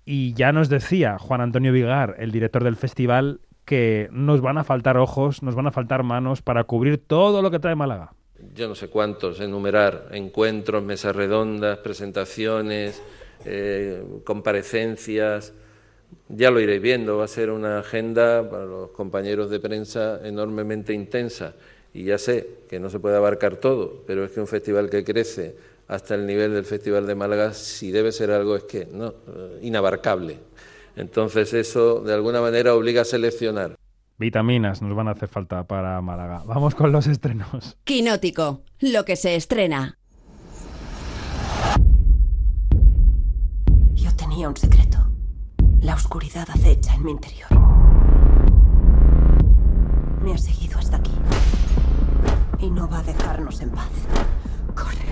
Y 0.04 0.32
ya 0.34 0.50
nos 0.52 0.68
decía 0.68 1.16
Juan 1.18 1.40
Antonio 1.40 1.72
Vigar, 1.72 2.16
el 2.18 2.32
director 2.32 2.64
del 2.64 2.76
festival, 2.76 3.40
que 3.64 4.08
nos 4.10 4.40
van 4.40 4.56
a 4.58 4.64
faltar 4.64 4.96
ojos, 4.96 5.42
nos 5.42 5.54
van 5.54 5.66
a 5.66 5.70
faltar 5.70 6.02
manos 6.02 6.40
para 6.42 6.64
cubrir 6.64 6.98
todo 6.98 7.42
lo 7.42 7.50
que 7.50 7.58
trae 7.58 7.74
Málaga. 7.76 8.12
Yo 8.54 8.68
no 8.68 8.74
sé 8.74 8.88
cuántos, 8.88 9.40
enumerar, 9.40 10.08
encuentros, 10.12 10.82
mesas 10.82 11.14
redondas, 11.14 11.78
presentaciones, 11.78 13.00
eh, 13.44 14.02
comparecencias, 14.24 15.52
ya 16.28 16.50
lo 16.50 16.60
iréis 16.60 16.80
viendo, 16.80 17.18
va 17.18 17.24
a 17.24 17.28
ser 17.28 17.50
una 17.50 17.80
agenda 17.80 18.48
para 18.48 18.64
los 18.64 18.90
compañeros 18.90 19.50
de 19.50 19.60
prensa 19.60 20.20
enormemente 20.24 20.92
intensa. 20.92 21.54
Y 21.94 22.04
ya 22.04 22.18
sé 22.18 22.46
que 22.68 22.78
no 22.78 22.90
se 22.90 23.00
puede 23.00 23.16
abarcar 23.16 23.56
todo, 23.56 24.04
pero 24.06 24.24
es 24.24 24.30
que 24.30 24.40
un 24.40 24.46
festival 24.46 24.90
que 24.90 25.04
crece 25.04 25.56
hasta 25.88 26.14
el 26.14 26.26
nivel 26.26 26.52
del 26.52 26.64
Festival 26.64 27.06
de 27.06 27.14
Málaga, 27.14 27.54
si 27.54 27.90
debe 27.90 28.12
ser 28.12 28.30
algo, 28.30 28.56
es 28.56 28.64
que 28.64 28.86
no, 28.92 29.08
eh, 29.08 29.60
inabarcable. 29.62 30.38
Entonces 30.96 31.54
eso 31.54 32.00
de 32.00 32.12
alguna 32.12 32.40
manera 32.40 32.74
obliga 32.74 33.02
a 33.02 33.04
seleccionar. 33.04 33.77
Vitaminas 34.18 34.82
nos 34.82 34.96
van 34.96 35.06
a 35.06 35.12
hacer 35.12 35.28
falta 35.28 35.64
para 35.64 36.00
Málaga. 36.00 36.42
Vamos 36.44 36.74
con 36.74 36.90
los 36.90 37.06
estrenos. 37.06 37.78
Quinótico, 37.84 38.62
lo 38.80 39.04
que 39.04 39.14
se 39.14 39.36
estrena. 39.36 39.96
Yo 43.94 44.14
tenía 44.16 44.48
un 44.48 44.56
secreto. 44.56 44.98
La 45.80 45.94
oscuridad 45.94 46.48
acecha 46.50 46.94
en 46.94 47.04
mi 47.04 47.12
interior. 47.12 47.48
Me 50.20 50.34
ha 50.34 50.38
seguido 50.38 50.78
hasta 50.78 50.96
aquí. 50.96 51.12
Y 52.58 52.70
no 52.70 52.88
va 52.88 52.98
a 52.98 53.02
dejarnos 53.04 53.60
en 53.60 53.70
paz. 53.70 53.90
Corre. 54.74 55.06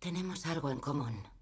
Tenemos 0.00 0.44
algo 0.46 0.70
en 0.70 0.80
común. 0.80 1.35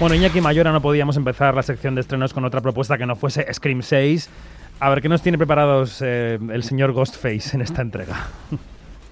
Bueno, 0.00 0.16
Iñaki 0.16 0.40
Mayora 0.40 0.72
no 0.72 0.80
podíamos 0.80 1.16
empezar 1.16 1.54
la 1.54 1.62
sección 1.62 1.94
de 1.94 2.00
estrenos 2.00 2.34
con 2.34 2.44
otra 2.44 2.60
propuesta 2.60 2.98
que 2.98 3.06
no 3.06 3.14
fuese 3.14 3.46
Scream 3.52 3.82
6. 3.82 4.28
A 4.80 4.88
ver, 4.90 5.00
¿qué 5.00 5.08
nos 5.08 5.22
tiene 5.22 5.38
preparados 5.38 6.02
eh, 6.02 6.38
el 6.52 6.64
señor 6.64 6.92
Ghostface 6.92 7.54
en 7.54 7.62
esta 7.62 7.82
entrega? 7.82 8.26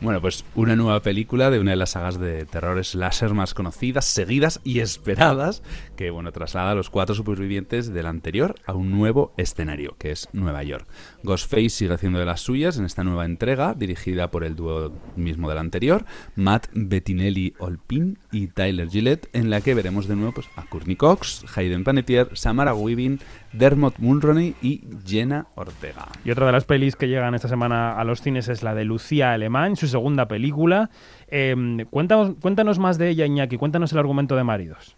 Bueno, 0.03 0.23
pues 0.23 0.47
una 0.55 0.77
nueva 0.77 1.03
película 1.03 1.51
de 1.51 1.61
una 1.61 1.73
de 1.73 1.77
las 1.77 1.91
sagas 1.91 2.19
de 2.19 2.47
terror 2.47 2.83
slasher 2.83 3.35
más 3.35 3.53
conocidas, 3.53 4.07
seguidas 4.07 4.63
y 4.65 4.81
esperadas, 4.81 5.63
que 5.95 6.09
bueno, 6.09 6.33
traslada 6.33 6.71
a 6.71 6.75
los 6.75 6.89
cuatro 6.89 7.15
supervivientes 7.15 7.93
del 7.93 8.07
anterior 8.07 8.55
a 8.65 8.73
un 8.73 8.91
nuevo 8.91 9.35
escenario, 9.37 9.97
que 9.99 10.11
es 10.11 10.31
Nueva 10.33 10.63
York. 10.63 10.87
Ghostface 11.23 11.69
sigue 11.69 11.93
haciendo 11.93 12.19
de 12.19 12.25
las 12.25 12.41
suyas 12.41 12.79
en 12.79 12.87
esta 12.87 13.05
nueva 13.05 13.27
entrega, 13.27 13.75
dirigida 13.75 14.31
por 14.31 14.43
el 14.43 14.57
dúo 14.57 14.91
mismo 15.17 15.51
del 15.51 15.59
anterior, 15.59 16.07
Matt 16.35 16.69
Bettinelli 16.73 17.53
Olpin 17.59 18.19
y 18.33 18.47
Tyler 18.47 18.89
Gillette, 18.89 19.29
en 19.35 19.51
la 19.51 19.61
que 19.61 19.75
veremos 19.75 20.09
de 20.09 20.17
nuevo 20.17 20.33
pues, 20.33 20.49
a 20.57 20.65
Courtney 20.65 20.97
Cox, 20.97 21.45
Hayden 21.55 21.85
Panettiere, 21.85 22.35
Samara 22.37 22.73
Weaving, 22.73 23.21
Dermot 23.53 23.99
Mulroney 23.99 24.55
y 24.63 24.83
Jenna 25.05 25.47
Ortega. 25.55 26.09
Y 26.25 26.31
otra 26.31 26.47
de 26.47 26.53
las 26.53 26.65
pelis 26.65 26.97
que 26.97 27.09
llegan 27.09 27.35
esta 27.35 27.49
semana 27.49 27.99
a 27.99 28.05
los 28.05 28.23
cines 28.23 28.49
es 28.49 28.63
la 28.63 28.75
de 28.75 28.85
Lucía 28.85 29.33
Alemán, 29.33 29.77
su 29.77 29.89
segunda 29.89 30.29
película. 30.29 30.91
Eh, 31.29 31.87
cuéntanos, 31.91 32.37
cuéntanos 32.41 32.79
más 32.79 32.99
de 32.99 33.11
ella, 33.11 33.27
Iñaki, 33.27 33.57
cuéntanos 33.57 33.93
el 33.93 33.99
argumento 33.99 34.37
de 34.37 34.45
Maridos. 34.45 34.97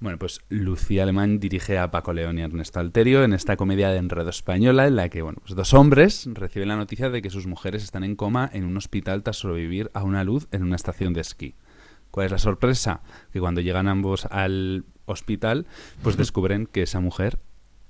Bueno, 0.00 0.16
pues 0.16 0.40
Lucía 0.48 1.02
Alemán 1.02 1.40
dirige 1.40 1.76
a 1.76 1.90
Paco 1.90 2.12
León 2.12 2.38
y 2.38 2.42
Ernesto 2.42 2.78
Alterio 2.78 3.24
en 3.24 3.32
esta 3.32 3.56
comedia 3.56 3.88
de 3.88 3.98
enredo 3.98 4.30
española 4.30 4.86
en 4.86 4.94
la 4.94 5.08
que, 5.08 5.22
bueno, 5.22 5.38
pues 5.40 5.56
dos 5.56 5.74
hombres 5.74 6.28
reciben 6.34 6.68
la 6.68 6.76
noticia 6.76 7.10
de 7.10 7.20
que 7.20 7.30
sus 7.30 7.48
mujeres 7.48 7.82
están 7.82 8.04
en 8.04 8.14
coma 8.14 8.48
en 8.52 8.64
un 8.64 8.76
hospital 8.76 9.24
tras 9.24 9.38
sobrevivir 9.38 9.90
a 9.94 10.04
una 10.04 10.22
luz 10.22 10.46
en 10.52 10.62
una 10.62 10.76
estación 10.76 11.14
de 11.14 11.22
esquí. 11.22 11.56
¿Cuál 12.12 12.26
es 12.26 12.32
la 12.32 12.38
sorpresa? 12.38 13.00
Que 13.32 13.40
cuando 13.40 13.60
llegan 13.60 13.88
ambos 13.88 14.26
al 14.26 14.84
hospital, 15.04 15.66
pues 16.04 16.16
descubren 16.16 16.66
que 16.66 16.82
esa 16.82 17.00
mujer 17.00 17.38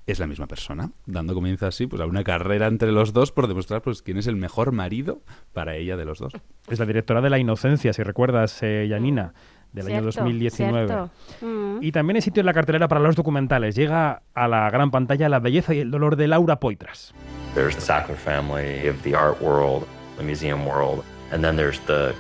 es 0.09 0.19
la 0.19 0.27
misma 0.27 0.47
persona, 0.47 0.91
dando 1.05 1.35
comienzo 1.35 1.67
así 1.67 1.87
pues 1.87 2.01
a 2.01 2.07
una 2.07 2.25
carrera 2.25 2.67
entre 2.67 2.93
los 2.93 3.13
dos 3.13 3.31
por 3.31 3.47
demostrar 3.47 3.83
pues 3.83 4.01
quién 4.01 4.17
es 4.17 4.27
el 4.27 4.37
mejor 4.37 4.73
marido 4.73 5.21
para 5.53 5.77
ella 5.77 5.99
de 5.99 6.07
los 6.07 6.19
dos. 6.19 6.33
Es 6.67 6.79
la 6.79 6.87
directora 6.87 7.21
de 7.21 7.29
La 7.29 7.39
Inocencia, 7.39 7.93
si 7.93 8.03
recuerdas, 8.03 8.63
eh, 8.63 8.87
Yanina, 8.89 9.35
del 9.73 9.87
año 9.87 10.01
Cierto, 10.01 10.21
2019. 10.21 10.87
cierto. 10.87 11.11
Mm. 11.43 11.83
Y 11.83 11.93
también 11.93 12.17
hay 12.17 12.23
sitio 12.23 12.41
en 12.41 12.47
la 12.47 12.55
cartelera 12.55 12.89
para 12.89 13.03
los 13.03 13.17
documentales. 13.17 13.77
Llega 13.77 14.23
a 14.35 14.49
la 14.49 14.71
gran 14.71 14.91
pantalla 14.91 15.29
La 15.29 15.41
belleza 15.41 15.75
y 15.75 15.81
el 15.81 15.91
dolor 15.91 16.17
de 16.17 16.27
Laura 16.27 16.59
Poitras. 16.59 17.13
There's 17.55 17.75
the 17.75 17.83
Sackler 17.83 18.17
family 18.17 18.89
of 18.89 19.03
the 19.03 19.15
art 19.15 19.41
world, 19.43 19.87
the 20.17 20.25
museum 20.25 20.67
world, 20.67 21.05
and 21.33 21.43
then 21.43 21.55
there's 21.57 21.81
the 21.87 22.15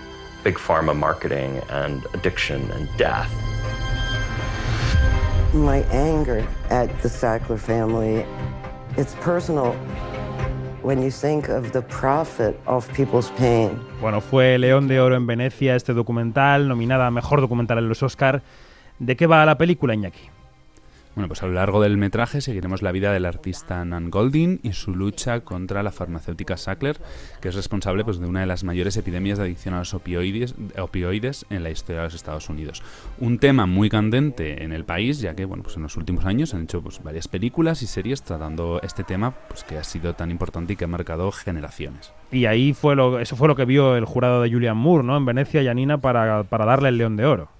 big 0.45 0.59
pharma 0.59 0.95
marketing 0.95 1.61
and 1.71 2.05
addiction 2.13 2.61
and 2.73 2.87
death. 2.99 3.31
My 5.55 5.85
anger 5.91 6.45
at 6.71 6.89
the 7.03 7.09
Sackler 7.09 7.59
family. 7.59 8.25
It's 8.97 9.15
personal 9.25 9.75
when 10.83 11.03
you 11.03 11.11
think 11.11 11.49
of 11.49 11.73
the 11.73 11.83
profit 11.83 12.59
of 12.67 12.89
people's 12.95 13.31
pain. 13.39 13.79
Bueno, 14.01 14.21
fue 14.21 14.59
León 14.59 14.89
de 14.89 15.01
Oro 15.01 15.17
en 15.17 15.27
Venecia 15.27 15.75
este 15.75 15.93
documental, 15.93 16.69
nominada 16.69 17.07
a 17.07 17.11
Mejor 17.11 17.41
Documental 17.41 17.79
en 17.79 17.89
los 17.89 18.03
Oscar. 18.03 18.43
¿De 18.99 19.17
qué 19.17 19.27
va 19.27 19.45
la 19.45 19.57
película, 19.57 19.95
Iñaki? 19.95 20.38
Bueno, 21.19 21.27
pues 21.27 21.43
a 21.43 21.49
lo 21.49 21.55
largo 21.55 21.83
del 21.83 21.97
metraje 21.97 22.41
seguiremos 22.41 22.81
la 22.81 22.93
vida 22.93 23.13
del 23.13 23.25
artista 23.25 23.85
Nan 23.85 24.09
Goldin 24.09 24.61
y 24.63 24.73
su 24.73 24.95
lucha 24.95 25.41
contra 25.41 25.83
la 25.83 25.91
farmacéutica 25.91 26.57
Sackler, 26.57 26.97
que 27.41 27.49
es 27.49 27.57
responsable 27.57 28.05
pues, 28.05 28.21
de 28.21 28.29
una 28.29 28.39
de 28.39 28.47
las 28.47 28.63
mayores 28.63 28.97
epidemias 28.97 29.37
de 29.37 29.43
adicción 29.43 29.75
a 29.75 29.81
los 29.81 29.95
opioides, 29.95 30.55
en 31.51 31.65
la 31.65 31.71
historia 31.71 32.03
de 32.03 32.07
los 32.07 32.15
Estados 32.15 32.49
Unidos. 32.49 32.85
Un 33.19 33.41
tema 33.41 33.67
muy 33.67 33.91
candente 33.91 34.63
en 34.63 34.73
el 34.73 34.85
país, 34.85 35.19
ya 35.19 35.35
que 35.35 35.45
bueno, 35.45 35.65
pues 35.65 35.75
en 35.75 35.83
los 35.83 35.97
últimos 35.97 36.25
años 36.25 36.55
han 36.55 36.63
hecho 36.63 36.83
pues, 36.83 37.03
varias 37.03 37.27
películas 37.27 37.83
y 37.83 37.89
series 37.89 38.23
tratando 38.23 38.81
este 38.85 39.03
tema 39.03 39.35
pues, 39.49 39.65
que 39.65 39.77
ha 39.77 39.83
sido 39.83 40.15
tan 40.15 40.31
importante 40.31 40.75
y 40.75 40.77
que 40.77 40.85
ha 40.85 40.87
marcado 40.87 41.33
generaciones. 41.33 42.13
Y 42.31 42.47
ahí 42.47 42.75
fue 42.75 42.95
lo, 42.95 43.19
eso 43.19 43.35
fue 43.35 43.49
lo 43.49 43.57
que 43.57 43.65
vio 43.65 43.97
el 43.97 44.05
jurado 44.05 44.41
de 44.41 44.53
Julian 44.53 44.77
Moore, 44.77 45.03
¿no? 45.03 45.17
En 45.17 45.27
Venecia, 45.27 45.63
Yanina, 45.63 45.99
para, 45.99 46.45
para 46.45 46.65
darle 46.65 46.91
el 46.91 46.99
León 46.99 47.17
de 47.17 47.27
Oro. 47.27 47.58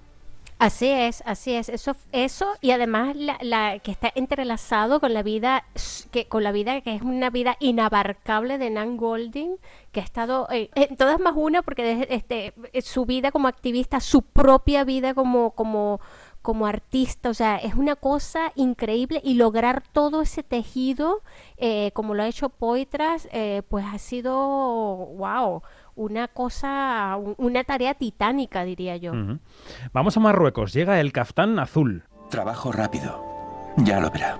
Así 0.59 0.89
es, 0.89 1.23
así 1.25 1.53
es. 1.53 1.69
Eso, 1.69 1.95
eso 2.11 2.45
y 2.59 2.71
además 2.71 3.15
la, 3.15 3.37
la 3.41 3.79
que 3.79 3.91
está 3.91 4.11
entrelazado 4.13 4.99
con 4.99 5.13
la 5.13 5.23
vida, 5.23 5.63
que 6.11 6.27
con 6.27 6.43
la 6.43 6.51
vida 6.51 6.81
que 6.81 6.95
es 6.95 7.01
una 7.01 7.29
vida 7.29 7.55
inabarcable 7.61 8.57
de 8.57 8.69
Nan 8.69 8.97
Golding, 8.97 9.55
que 9.93 10.01
ha 10.01 10.03
estado 10.03 10.49
eh, 10.51 10.69
en 10.75 10.97
todas 10.97 11.17
más 11.21 11.33
una, 11.37 11.61
porque 11.61 11.83
desde, 11.83 12.13
este, 12.13 12.53
su 12.81 13.05
vida 13.05 13.31
como 13.31 13.47
activista, 13.47 14.01
su 14.01 14.21
propia 14.21 14.83
vida 14.83 15.13
como, 15.13 15.51
como, 15.51 16.01
como 16.41 16.65
artista, 16.65 17.29
o 17.29 17.33
sea, 17.33 17.57
es 17.57 17.75
una 17.75 17.95
cosa 17.95 18.51
increíble 18.55 19.21
y 19.23 19.35
lograr 19.35 19.83
todo 19.91 20.21
ese 20.21 20.43
tejido, 20.43 21.21
eh, 21.57 21.91
como 21.93 22.15
lo 22.15 22.23
ha 22.23 22.27
hecho 22.27 22.49
Poitras, 22.49 23.27
eh, 23.31 23.61
pues 23.69 23.85
ha 23.85 23.97
sido, 23.97 24.35
wow 24.35 25.61
una 25.99 26.29
cosa, 26.29 27.17
una 27.37 27.65
tarea 27.65 27.93
titánica, 27.93 28.63
diría 28.63 28.95
yo. 28.95 29.11
Uh 29.11 29.15
-huh. 29.15 29.39
Vamos 29.91 30.15
a 30.15 30.21
Marruecos, 30.21 30.71
llega 30.71 31.01
el 31.01 31.11
caftán 31.11 31.59
azul. 31.59 32.05
Trabajo 32.29 32.71
rápido, 32.71 33.21
ya 33.75 33.99
lo 33.99 34.09
verá. 34.09 34.37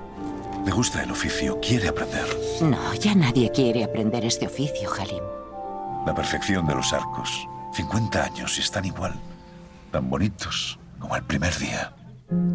Le 0.66 0.72
gusta 0.72 1.04
el 1.04 1.12
oficio, 1.12 1.60
quiere 1.60 1.90
aprender. 1.90 2.26
No, 2.62 2.94
ya 2.94 3.14
nadie 3.14 3.52
quiere 3.52 3.84
aprender 3.84 4.24
este 4.24 4.48
oficio, 4.48 4.90
Halim. 4.98 5.24
La 6.06 6.16
perfección 6.16 6.66
de 6.66 6.76
los 6.76 6.94
arcos. 6.94 7.46
50 7.74 8.24
años 8.24 8.58
y 8.58 8.62
están 8.62 8.86
igual. 8.86 9.14
Tan 9.92 10.10
bonitos 10.10 10.79
como 11.00 11.16
el 11.16 11.24
primer 11.24 11.56
día. 11.58 11.94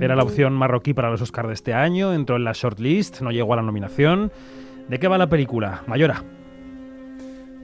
Era 0.01 0.15
la 0.15 0.23
opción 0.23 0.53
marroquí 0.53 0.95
para 0.95 1.11
los 1.11 1.21
Oscars 1.21 1.49
de 1.49 1.55
este 1.55 1.75
año, 1.75 2.13
entró 2.13 2.37
en 2.37 2.45
la 2.45 2.53
shortlist, 2.53 3.21
no 3.21 3.31
llegó 3.31 3.55
a 3.55 3.57
la 3.57 3.63
nominación. 3.63 4.31
¿De 4.89 4.99
qué 4.99 5.09
va 5.09 5.19
la 5.19 5.29
película? 5.29 5.83
Mayora. 5.87 6.23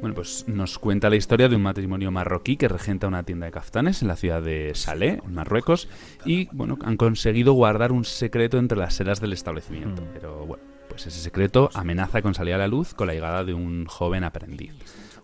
Bueno, 0.01 0.15
pues 0.15 0.47
nos 0.49 0.79
cuenta 0.79 1.11
la 1.11 1.17
historia 1.17 1.49
de 1.49 1.57
un 1.57 1.63
matrimonio 1.63 2.11
marroquí 2.11 2.57
que 2.57 2.69
regenta 2.69 3.07
una 3.07 3.23
tienda 3.23 3.47
de 3.47 3.53
caftanes 3.53 4.01
en 4.01 4.09
la 4.09 4.17
ciudad 4.17 4.41
de 4.41 4.73
Salé, 4.75 5.21
en 5.25 5.35
Marruecos, 5.35 5.89
y 6.25 6.49
bueno, 6.53 6.79
han 6.83 6.97
conseguido 6.97 7.53
guardar 7.53 7.93
un 7.93 8.07
secreto 8.07 8.59
entre 8.59 8.79
las 8.79 8.95
sedas 8.95 9.21
del 9.21 9.35
establecimiento. 9.35 10.03
Pero 10.15 10.47
bueno, 10.47 10.65
pues 10.89 11.07
ese 11.07 11.21
secreto 11.21 11.69
amenaza 11.75 12.23
con 12.23 12.35
salir 12.35 12.55
a 12.55 12.59
la 12.59 12.67
luz 12.67 12.95
con 12.95 13.09
la 13.09 13.13
llegada 13.13 13.45
de 13.45 13.53
un 13.53 13.85
joven 13.85 14.25
aprendiz. 14.25 14.73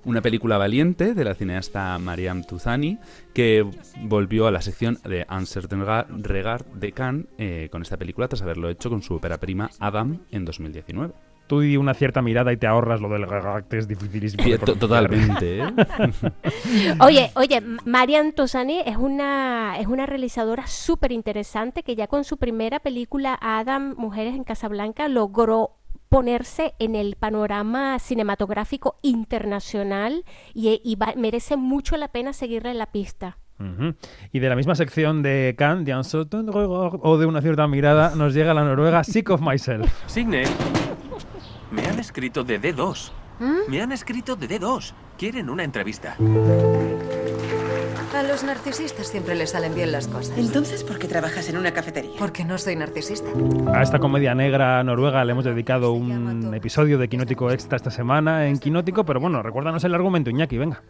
Una 0.05 0.23
película 0.23 0.59
valiente 0.59 1.15
de 1.15 1.25
la 1.25 1.35
cineasta 1.35 1.99
Mariam 1.99 2.45
Tuzani 2.45 2.99
que 3.35 3.67
volvió 4.03 4.47
a 4.47 4.51
la 4.51 4.61
sección 4.61 4.99
de 5.05 5.27
Uncertain 5.31 5.85
Regard 6.23 6.67
de 6.67 6.93
Cannes 6.93 7.27
eh, 7.39 7.69
con 7.71 7.83
esta 7.83 7.97
película 7.97 8.29
tras 8.29 8.43
haberlo 8.43 8.69
hecho 8.69 8.91
con 8.91 9.03
su 9.03 9.15
ópera 9.15 9.39
prima 9.39 9.71
Adam 9.81 10.21
en 10.31 10.45
2019 10.45 11.15
tú 11.47 11.61
di 11.61 11.77
una 11.77 11.95
cierta 11.95 12.23
mirada 12.23 12.53
y 12.53 12.57
te 12.57 12.67
ahorras 12.67 13.01
lo 13.01 13.09
del 13.09 13.27
que 13.69 13.79
es 13.79 13.89
dificilísimo. 13.89 14.45
Totalmente. 14.59 15.61
¿eh? 15.61 15.73
oye, 17.01 17.31
oye, 17.35 17.63
Marian 17.85 18.33
Tosani 18.33 18.81
es 18.85 18.97
una, 18.97 19.79
es 19.79 19.87
una 19.87 20.07
realizadora 20.07 20.67
súper 20.67 21.13
interesante 21.13 21.83
que 21.83 21.97
ya 21.97 22.07
con 22.07 22.25
su 22.25 22.37
primera 22.37 22.81
película, 22.81 23.39
Adam, 23.41 23.95
Mujeres 23.97 24.35
en 24.35 24.45
Casablanca, 24.45 25.09
logró 25.09 25.76
ponerse 26.09 26.75
en 26.79 26.95
el 26.95 27.17
panorama 27.17 27.99
cinematográfico 27.99 28.99
internacional 29.03 30.25
y, 30.55 30.81
y 30.85 30.95
va, 30.97 31.15
merece 31.17 31.57
mucho 31.57 31.97
la 31.97 32.09
pena 32.09 32.33
seguirle 32.33 32.75
la 32.75 32.87
pista. 32.87 33.39
Uh 33.59 33.65
-huh. 33.65 33.97
Y 34.33 34.39
de 34.41 34.49
la 34.49 34.57
misma 34.57 34.75
sección 34.75 35.23
de 35.23 35.55
Cannes, 35.57 35.87
de 35.87 35.95
o 35.95 37.19
de 37.19 37.27
una 37.27 37.41
cierta 37.41 37.67
mirada, 37.67 38.15
nos 38.15 38.35
llega 38.35 38.53
la 38.53 38.65
noruega 38.65 39.03
Sick 39.03 39.31
of 39.31 39.41
Myself. 39.41 39.91
Signe, 40.07 40.45
me 41.71 41.87
han 41.87 41.99
escrito 41.99 42.45
de 42.45 42.61
D2. 42.61 43.13
¿Mm? 43.39 43.71
Me 43.71 43.83
han 43.83 43.93
escrito 43.93 44.37
de 44.37 44.49
D2. 44.49 44.93
Quieren 45.19 45.51
una 45.51 45.65
entrevista. 45.65 46.17
A 48.17 48.23
los 48.23 48.45
narcisistas 48.45 49.09
siempre 49.09 49.35
les 49.35 49.51
salen 49.51 49.75
bien 49.75 49.93
las 49.93 50.09
cosas. 50.09 50.39
Entonces, 50.39 50.83
¿por 50.83 50.99
qué 50.99 51.07
trabajas 51.07 51.51
en 51.51 51.59
una 51.59 51.73
cafetería? 51.73 52.13
Porque 52.19 52.47
no 52.47 52.57
soy 52.57 52.75
narcisista. 52.75 53.29
A 53.75 53.83
esta 53.83 53.99
comedia 53.99 54.35
negra 54.35 54.83
noruega 54.83 55.23
le 55.23 55.33
hemos 55.33 55.45
dedicado 55.45 55.93
un 55.93 56.55
episodio 56.55 56.97
de 56.97 57.09
Quinótico 57.09 57.51
Extra 57.51 57.77
esta 57.77 57.91
semana 57.91 58.47
en 58.47 58.59
Quinótico, 58.59 59.05
pero 59.05 59.21
bueno, 59.21 59.43
recuérdanos 59.43 59.85
el 59.85 59.95
argumento, 59.95 60.31
Iñaki, 60.31 60.57
venga. 60.57 60.83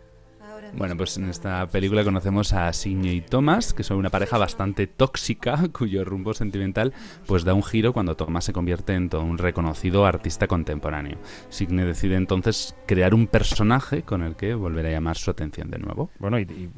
Bueno, 0.77 0.95
pues 0.95 1.17
en 1.17 1.31
esta 1.31 1.67
película 1.69 2.05
conocemos 2.05 2.53
a 2.53 2.71
Signe 2.75 3.15
y 3.15 3.23
Thomas, 3.23 3.73
que 3.73 3.83
son 3.83 3.97
una 3.97 4.11
pareja 4.11 4.37
bastante 4.37 4.87
tóxica, 4.87 5.59
cuyo 5.73 6.05
rumbo 6.05 6.35
sentimental 6.35 6.93
pues 7.27 7.45
da 7.45 7.55
un 7.55 7.63
giro 7.63 7.95
cuando 7.95 8.15
Thomas 8.15 8.45
se 8.45 8.53
convierte 8.53 8.93
en 8.93 9.09
todo 9.09 9.23
un 9.23 9.39
reconocido 9.39 10.05
artista 10.05 10.47
contemporáneo. 10.47 11.17
Signe 11.49 11.87
decide 11.87 12.17
entonces 12.17 12.77
crear 12.87 13.15
un 13.15 13.27
personaje 13.27 14.03
con 14.03 14.23
el 14.23 14.37
que 14.37 14.55
volver 14.55 14.85
a 14.85 14.91
llamar 14.91 15.17
su 15.17 15.31
atención 15.31 15.71
de 15.71 15.79
nuevo. 15.79 16.11
Bueno, 16.19 16.39
y, 16.39 16.43
y 16.43 16.69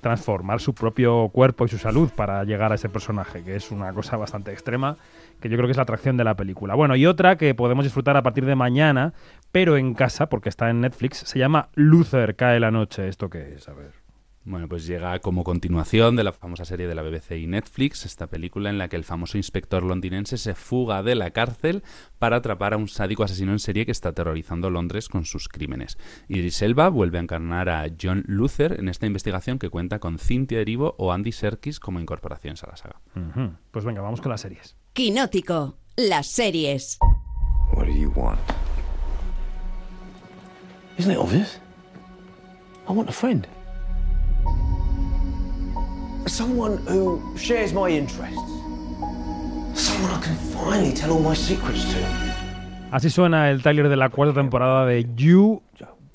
transformar 0.00 0.60
su 0.60 0.74
propio 0.74 1.28
cuerpo 1.28 1.66
y 1.66 1.68
su 1.68 1.76
salud 1.76 2.08
para 2.16 2.44
llegar 2.44 2.72
a 2.72 2.76
ese 2.76 2.88
personaje, 2.88 3.44
que 3.44 3.56
es 3.56 3.70
una 3.70 3.92
cosa 3.92 4.16
bastante 4.16 4.50
extrema 4.50 4.96
que 5.42 5.50
yo 5.50 5.56
creo 5.56 5.66
que 5.66 5.72
es 5.72 5.76
la 5.76 5.82
atracción 5.82 6.16
de 6.16 6.24
la 6.24 6.36
película. 6.36 6.74
Bueno, 6.74 6.96
y 6.96 7.04
otra 7.04 7.36
que 7.36 7.54
podemos 7.54 7.84
disfrutar 7.84 8.16
a 8.16 8.22
partir 8.22 8.46
de 8.46 8.54
mañana, 8.54 9.12
pero 9.52 9.76
en 9.76 9.94
casa, 9.94 10.28
porque 10.28 10.48
está 10.48 10.70
en 10.70 10.80
Netflix, 10.80 11.18
se 11.18 11.38
llama 11.38 11.68
Luther, 11.74 12.34
cae 12.34 12.58
la 12.58 12.70
noche. 12.70 13.06
¿Esto 13.08 13.30
qué 13.30 13.54
es? 13.54 13.68
A 13.68 13.74
ver. 13.74 14.02
Bueno, 14.44 14.66
pues 14.68 14.86
llega 14.86 15.16
como 15.20 15.44
continuación 15.44 16.16
de 16.16 16.24
la 16.24 16.32
famosa 16.32 16.64
serie 16.64 16.88
de 16.88 16.96
la 16.96 17.02
BBC 17.02 17.38
y 17.38 17.46
Netflix, 17.46 18.04
esta 18.04 18.26
película 18.26 18.70
en 18.70 18.78
la 18.78 18.88
que 18.88 18.96
el 18.96 19.04
famoso 19.04 19.36
inspector 19.36 19.84
londinense 19.84 20.36
se 20.36 20.56
fuga 20.56 21.04
de 21.04 21.14
la 21.14 21.30
cárcel 21.30 21.84
para 22.18 22.38
atrapar 22.38 22.74
a 22.74 22.76
un 22.76 22.88
sádico 22.88 23.22
asesino 23.22 23.52
en 23.52 23.60
serie 23.60 23.86
que 23.86 23.92
está 23.92 24.08
aterrorizando 24.08 24.68
Londres 24.68 25.08
con 25.08 25.26
sus 25.26 25.46
crímenes. 25.46 25.96
Idris 26.26 26.60
Elba 26.62 26.88
vuelve 26.88 27.18
a 27.18 27.22
encarnar 27.22 27.68
a 27.68 27.86
John 28.00 28.24
Luther 28.26 28.80
en 28.80 28.88
esta 28.88 29.06
investigación 29.06 29.60
que 29.60 29.70
cuenta 29.70 30.00
con 30.00 30.18
Cynthia 30.18 30.58
Erivo 30.58 30.96
o 30.98 31.12
Andy 31.12 31.30
Serkis 31.30 31.78
como 31.78 32.00
incorporaciones 32.00 32.64
a 32.64 32.66
la 32.66 32.76
saga. 32.76 33.00
Pues 33.70 33.84
venga, 33.84 34.00
vamos 34.00 34.20
con 34.20 34.30
las 34.30 34.40
series. 34.40 34.76
Quinótico, 34.92 35.78
las 35.94 36.26
series. 36.26 36.98
What 37.76 37.86
do 37.86 37.92
you 37.92 38.12
want? 38.16 38.40
Isn't 41.02 41.14
it 41.14 41.18
obvious? 41.18 41.58
I 42.88 42.92
want 42.92 43.08
a 43.08 43.12
friend. 43.12 43.44
Someone 46.28 46.78
who 46.86 47.20
shares 47.36 47.72
my 47.72 47.88
interests. 47.88 48.38
Someone 49.74 50.12
I 50.12 50.20
can 50.22 50.36
finally 50.54 50.92
tell 50.94 51.10
all 51.10 51.18
my 51.18 51.34
secrets 51.34 51.84
to. 51.90 51.98
Así 52.92 53.10
suena 53.10 53.50
el 53.50 53.62
tráiler 53.62 53.88
de 53.88 53.96
la 53.96 54.10
cuarta 54.10 54.34
temporada 54.34 54.86
de 54.86 55.04
You. 55.16 55.60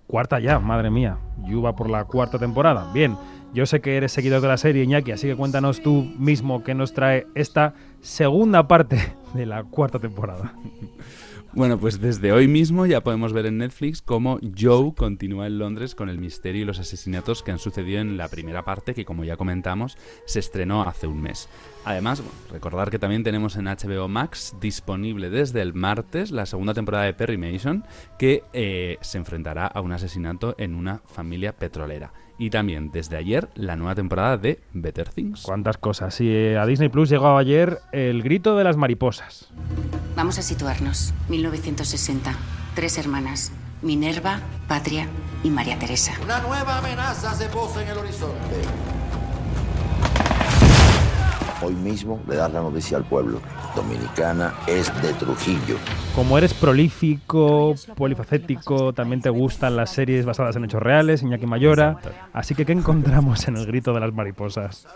Cuarta 0.07 0.39
ya, 0.39 0.57
madre 0.59 0.89
mía. 0.89 1.17
You 1.45 1.61
va 1.61 1.75
por 1.75 1.89
la 1.89 2.05
cuarta 2.05 2.39
temporada. 2.39 2.89
Bien, 2.93 3.17
yo 3.53 3.65
sé 3.65 3.81
que 3.81 3.97
eres 3.97 4.13
seguidor 4.13 4.39
de 4.39 4.47
la 4.47 4.57
serie, 4.57 4.83
Iñaki, 4.83 5.11
así 5.11 5.27
que 5.27 5.35
cuéntanos 5.35 5.81
tú 5.81 6.09
mismo 6.17 6.63
qué 6.63 6.75
nos 6.75 6.93
trae 6.93 7.27
esta 7.35 7.73
segunda 7.99 8.69
parte 8.69 9.15
de 9.33 9.45
la 9.45 9.65
cuarta 9.65 9.99
temporada. 9.99 10.53
Bueno, 11.53 11.79
pues 11.79 11.99
desde 11.99 12.31
hoy 12.31 12.47
mismo 12.47 12.85
ya 12.85 13.01
podemos 13.01 13.33
ver 13.33 13.45
en 13.47 13.57
Netflix 13.57 14.01
cómo 14.01 14.39
Joe 14.57 14.93
continúa 14.95 15.47
en 15.47 15.57
Londres 15.57 15.95
con 15.95 16.09
el 16.09 16.19
misterio 16.19 16.61
y 16.61 16.65
los 16.65 16.79
asesinatos 16.79 17.41
que 17.41 17.51
han 17.51 17.57
sucedido 17.57 17.99
en 17.99 18.17
la 18.17 18.27
primera 18.27 18.63
parte, 18.63 18.93
que 18.93 19.05
como 19.05 19.23
ya 19.23 19.37
comentamos, 19.37 19.97
se 20.25 20.39
estrenó 20.39 20.83
hace 20.83 21.07
un 21.07 21.21
mes. 21.21 21.49
Además, 21.85 22.21
recordar 22.51 22.91
que 22.91 22.99
también 22.99 23.23
tenemos 23.23 23.55
en 23.55 23.65
HBO 23.65 24.07
Max 24.07 24.55
disponible 24.61 25.29
desde 25.29 25.61
el 25.61 25.73
martes 25.73 26.31
la 26.31 26.45
segunda 26.45 26.73
temporada 26.73 27.05
de 27.05 27.13
Perry 27.13 27.37
Mason, 27.37 27.85
que 28.19 28.43
eh, 28.53 28.97
se 29.01 29.17
enfrentará 29.17 29.65
a 29.67 29.81
un 29.81 29.93
asesinato 29.93 30.53
en 30.59 30.75
una 30.75 31.01
familia 31.05 31.53
petrolera. 31.53 32.11
Y 32.37 32.49
también 32.49 32.91
desde 32.91 33.17
ayer 33.17 33.49
la 33.55 33.75
nueva 33.75 33.95
temporada 33.95 34.37
de 34.37 34.59
Better 34.73 35.09
Things. 35.09 35.41
Cuántas 35.41 35.77
cosas. 35.77 36.13
Sí, 36.13 36.29
eh, 36.29 36.57
a 36.57 36.65
Disney 36.65 36.89
Plus 36.89 37.09
llegó 37.09 37.37
ayer 37.37 37.79
El 37.91 38.21
grito 38.21 38.55
de 38.55 38.63
las 38.63 38.77
mariposas. 38.77 39.49
Vamos 40.15 40.37
a 40.37 40.41
situarnos. 40.41 41.13
1960. 41.29 42.33
Tres 42.75 42.97
hermanas. 42.97 43.51
Minerva, 43.81 44.39
Patria 44.67 45.07
y 45.43 45.49
María 45.49 45.77
Teresa. 45.77 46.13
Una 46.23 46.41
nueva 46.41 46.79
amenaza 46.79 47.33
se 47.33 47.47
posa 47.49 47.83
en 47.83 47.89
el 47.89 47.97
horizonte. 47.97 48.55
Hoy 51.61 51.73
mismo 51.73 52.19
le 52.27 52.35
das 52.35 52.53
la 52.53 52.61
noticia 52.61 52.97
al 52.97 53.03
pueblo. 53.03 53.39
Dominicana 53.75 54.53
es 54.67 54.93
de 55.01 55.13
Trujillo. 55.13 55.77
Como 56.15 56.37
eres 56.37 56.53
prolífico, 56.53 57.73
polifacético, 57.95 58.93
también 58.93 59.21
te 59.21 59.29
gustan 59.29 59.75
las 59.75 59.89
series 59.89 60.25
basadas 60.25 60.55
en 60.55 60.65
hechos 60.65 60.81
reales, 60.81 61.23
Iñaki 61.23 61.47
Mayora. 61.47 61.97
Así 62.31 62.53
que, 62.53 62.65
¿qué 62.65 62.73
encontramos 62.73 63.47
en 63.47 63.57
el 63.57 63.65
grito 63.65 63.93
de 63.93 63.99
las 64.01 64.13
mariposas? 64.13 64.87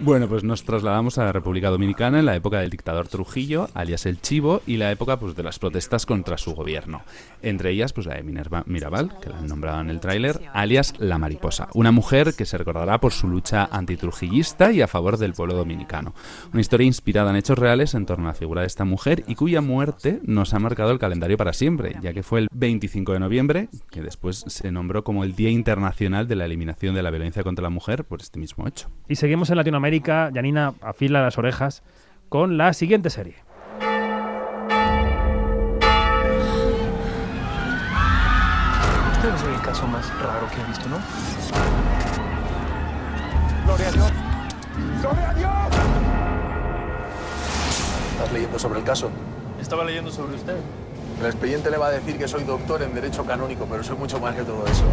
Bueno, 0.00 0.28
pues 0.28 0.42
nos 0.42 0.64
trasladamos 0.64 1.18
a 1.18 1.24
la 1.24 1.32
República 1.32 1.70
Dominicana 1.70 2.18
en 2.18 2.26
la 2.26 2.34
época 2.34 2.58
del 2.58 2.68
dictador 2.68 3.06
Trujillo, 3.06 3.68
alias 3.74 4.06
el 4.06 4.20
Chivo, 4.20 4.60
y 4.66 4.76
la 4.76 4.90
época 4.90 5.20
pues, 5.20 5.36
de 5.36 5.44
las 5.44 5.60
protestas 5.60 6.04
contra 6.04 6.36
su 6.36 6.52
gobierno. 6.52 7.02
Entre 7.42 7.70
ellas, 7.70 7.92
pues 7.92 8.08
la 8.08 8.14
de 8.14 8.24
Minerva 8.24 8.64
Mirabal, 8.66 9.16
que 9.20 9.30
la 9.30 9.38
han 9.38 9.46
nombrado 9.46 9.80
en 9.80 9.90
el 9.90 10.00
tráiler, 10.00 10.40
alias 10.52 10.94
la 10.98 11.16
mariposa. 11.16 11.68
Una 11.74 11.92
mujer 11.92 12.34
que 12.36 12.44
se 12.44 12.58
recordará 12.58 12.98
por 12.98 13.12
su 13.12 13.28
lucha 13.28 13.68
antitrujillista 13.70 14.72
y 14.72 14.82
a 14.82 14.88
favor 14.88 15.16
del 15.16 15.32
pueblo 15.32 15.54
dominicano. 15.54 16.12
Una 16.52 16.60
historia 16.60 16.88
inspirada 16.88 17.30
en 17.30 17.36
hechos 17.36 17.58
reales 17.58 17.94
en 17.94 18.04
torno 18.04 18.24
a 18.24 18.32
la 18.32 18.34
figura 18.34 18.62
de 18.62 18.66
esta 18.66 18.84
mujer 18.84 19.22
y 19.28 19.36
cuya 19.36 19.60
muerte 19.60 20.18
nos 20.24 20.54
ha 20.54 20.58
marcado 20.58 20.90
el 20.90 20.98
calendario 20.98 21.36
para 21.36 21.52
siempre, 21.52 21.94
ya 22.02 22.12
que 22.12 22.24
fue 22.24 22.40
el 22.40 22.48
25 22.52 23.12
de 23.12 23.20
noviembre, 23.20 23.68
que 23.90 24.02
después 24.02 24.44
se 24.48 24.72
nombró 24.72 25.04
como 25.04 25.22
el 25.22 25.36
Día 25.36 25.50
Internacional 25.50 26.26
de 26.26 26.34
la 26.34 26.46
Eliminación 26.46 26.96
de 26.96 27.02
la 27.04 27.10
Violencia 27.10 27.44
contra 27.44 27.62
la 27.62 27.70
Mujer 27.70 28.04
por 28.04 28.20
este 28.20 28.40
mismo 28.40 28.66
hecho. 28.66 28.88
Y 29.08 29.14
seguimos 29.14 29.50
en 29.50 29.56
Latinoamérica. 29.56 29.83
Yanina 29.90 30.74
afila 30.80 31.22
las 31.22 31.36
orejas 31.38 31.82
con 32.28 32.56
la 32.56 32.72
siguiente 32.72 33.10
serie. 33.10 33.36
Este 39.12 39.28
no 39.28 39.36
es 39.36 39.42
el 39.42 39.60
caso 39.62 39.86
más 39.86 40.08
raro 40.20 40.46
que 40.54 40.60
he 40.60 40.64
visto, 40.66 40.88
¿no? 40.88 40.98
¡Gloria 43.66 43.88
a 43.88 43.92
Dios! 43.92 44.12
¡Gloria 45.00 45.30
a 45.30 45.34
Dios! 45.34 45.50
¿Estás 48.12 48.32
leyendo 48.32 48.58
sobre 48.58 48.78
el 48.78 48.84
caso? 48.84 49.10
Estaba 49.60 49.84
leyendo 49.84 50.10
sobre 50.10 50.34
usted. 50.34 50.56
El 51.20 51.26
expediente 51.26 51.70
le 51.70 51.76
va 51.76 51.86
a 51.86 51.90
decir 51.90 52.18
que 52.18 52.26
soy 52.26 52.44
doctor 52.44 52.82
en 52.82 52.94
Derecho 52.94 53.24
Canónico, 53.24 53.66
pero 53.70 53.82
soy 53.82 53.96
mucho 53.96 54.18
más 54.18 54.34
que 54.34 54.42
todo 54.42 54.66
eso. 54.66 54.84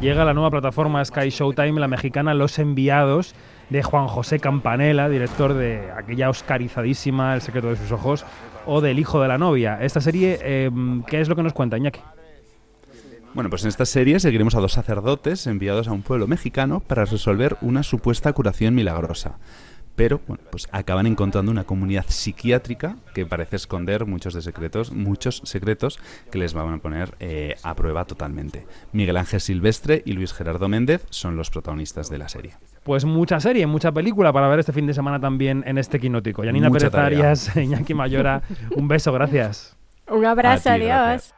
Llega 0.00 0.24
la 0.24 0.34
nueva 0.34 0.50
plataforma 0.50 1.04
Sky 1.04 1.30
Showtime, 1.30 1.80
la 1.80 1.88
mexicana 1.88 2.34
Los 2.34 2.58
Enviados, 2.58 3.34
de 3.70 3.82
Juan 3.82 4.06
José 4.06 4.38
Campanella, 4.38 5.08
director 5.08 5.54
de 5.54 5.90
aquella 5.96 6.30
oscarizadísima 6.30 7.34
El 7.34 7.42
secreto 7.42 7.68
de 7.68 7.76
sus 7.76 7.92
ojos, 7.92 8.24
o 8.66 8.80
del 8.80 8.98
hijo 8.98 9.20
de 9.20 9.28
la 9.28 9.38
novia. 9.38 9.78
Esta 9.80 10.00
serie, 10.00 10.38
eh, 10.42 10.70
¿qué 11.06 11.20
es 11.20 11.28
lo 11.28 11.36
que 11.36 11.42
nos 11.42 11.52
cuenta, 11.52 11.78
Iñaki? 11.78 12.00
Bueno, 13.34 13.50
pues 13.50 13.62
en 13.64 13.68
esta 13.68 13.84
serie 13.84 14.18
seguiremos 14.18 14.54
a 14.54 14.60
dos 14.60 14.72
sacerdotes 14.72 15.46
enviados 15.46 15.88
a 15.88 15.92
un 15.92 16.02
pueblo 16.02 16.26
mexicano 16.26 16.80
para 16.80 17.04
resolver 17.04 17.58
una 17.60 17.82
supuesta 17.82 18.32
curación 18.32 18.74
milagrosa. 18.74 19.38
Pero, 19.94 20.20
bueno, 20.26 20.42
pues 20.50 20.68
acaban 20.72 21.06
encontrando 21.06 21.50
una 21.50 21.64
comunidad 21.64 22.06
psiquiátrica 22.08 22.96
que 23.14 23.26
parece 23.26 23.56
esconder 23.56 24.04
muchos 24.06 24.34
de 24.34 24.42
secretos, 24.42 24.92
muchos 24.92 25.42
secretos 25.44 25.98
que 26.30 26.38
les 26.38 26.54
van 26.54 26.72
a 26.72 26.78
poner 26.78 27.14
eh, 27.18 27.56
a 27.62 27.74
prueba 27.74 28.04
totalmente. 28.04 28.66
Miguel 28.92 29.16
Ángel 29.16 29.40
Silvestre 29.40 30.02
y 30.04 30.12
Luis 30.12 30.32
Gerardo 30.32 30.68
Méndez 30.68 31.04
son 31.10 31.36
los 31.36 31.50
protagonistas 31.50 32.10
de 32.10 32.18
la 32.18 32.28
serie. 32.28 32.56
Pues 32.86 33.04
mucha 33.04 33.40
serie, 33.40 33.66
mucha 33.66 33.90
película 33.90 34.32
para 34.32 34.46
ver 34.46 34.60
este 34.60 34.72
fin 34.72 34.86
de 34.86 34.94
semana 34.94 35.18
también 35.18 35.64
en 35.66 35.76
este 35.76 35.98
quinótico. 35.98 36.44
Yanina 36.44 36.70
Pérez. 36.70 36.94
Arias, 36.94 37.56
Iñaki 37.56 37.94
Mayora, 37.94 38.42
un 38.76 38.86
beso, 38.86 39.12
gracias. 39.12 39.76
Un 40.08 40.24
abrazo, 40.24 40.62
ti, 40.62 40.68
adiós. 40.68 40.86
gracias. 40.86 41.34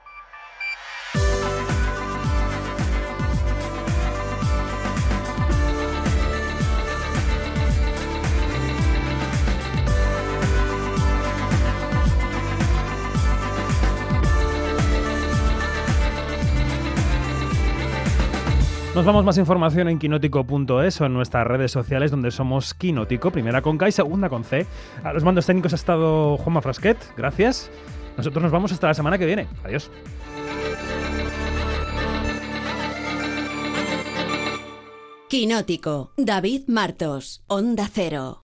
Nos 18.98 19.06
vamos 19.06 19.24
más 19.24 19.38
información 19.38 19.88
en 19.88 20.00
quinótico.es 20.00 21.00
o 21.00 21.06
en 21.06 21.12
nuestras 21.12 21.46
redes 21.46 21.70
sociales 21.70 22.10
donde 22.10 22.32
somos 22.32 22.74
Quinótico, 22.74 23.30
primera 23.30 23.62
con 23.62 23.78
K 23.78 23.86
y 23.86 23.92
segunda 23.92 24.28
con 24.28 24.42
C. 24.42 24.66
A 25.04 25.12
los 25.12 25.22
mandos 25.22 25.46
técnicos 25.46 25.72
ha 25.72 25.76
estado 25.76 26.36
Juanma 26.36 26.60
Frasquet, 26.60 26.98
gracias. 27.16 27.70
Nosotros 28.16 28.42
nos 28.42 28.50
vamos 28.50 28.72
hasta 28.72 28.88
la 28.88 28.94
semana 28.94 29.16
que 29.16 29.26
viene. 29.26 29.46
Adiós. 29.62 29.88
Quinótico, 35.28 36.10
David 36.16 36.62
Martos, 36.66 37.44
Onda 37.46 37.88
Cero. 37.92 38.47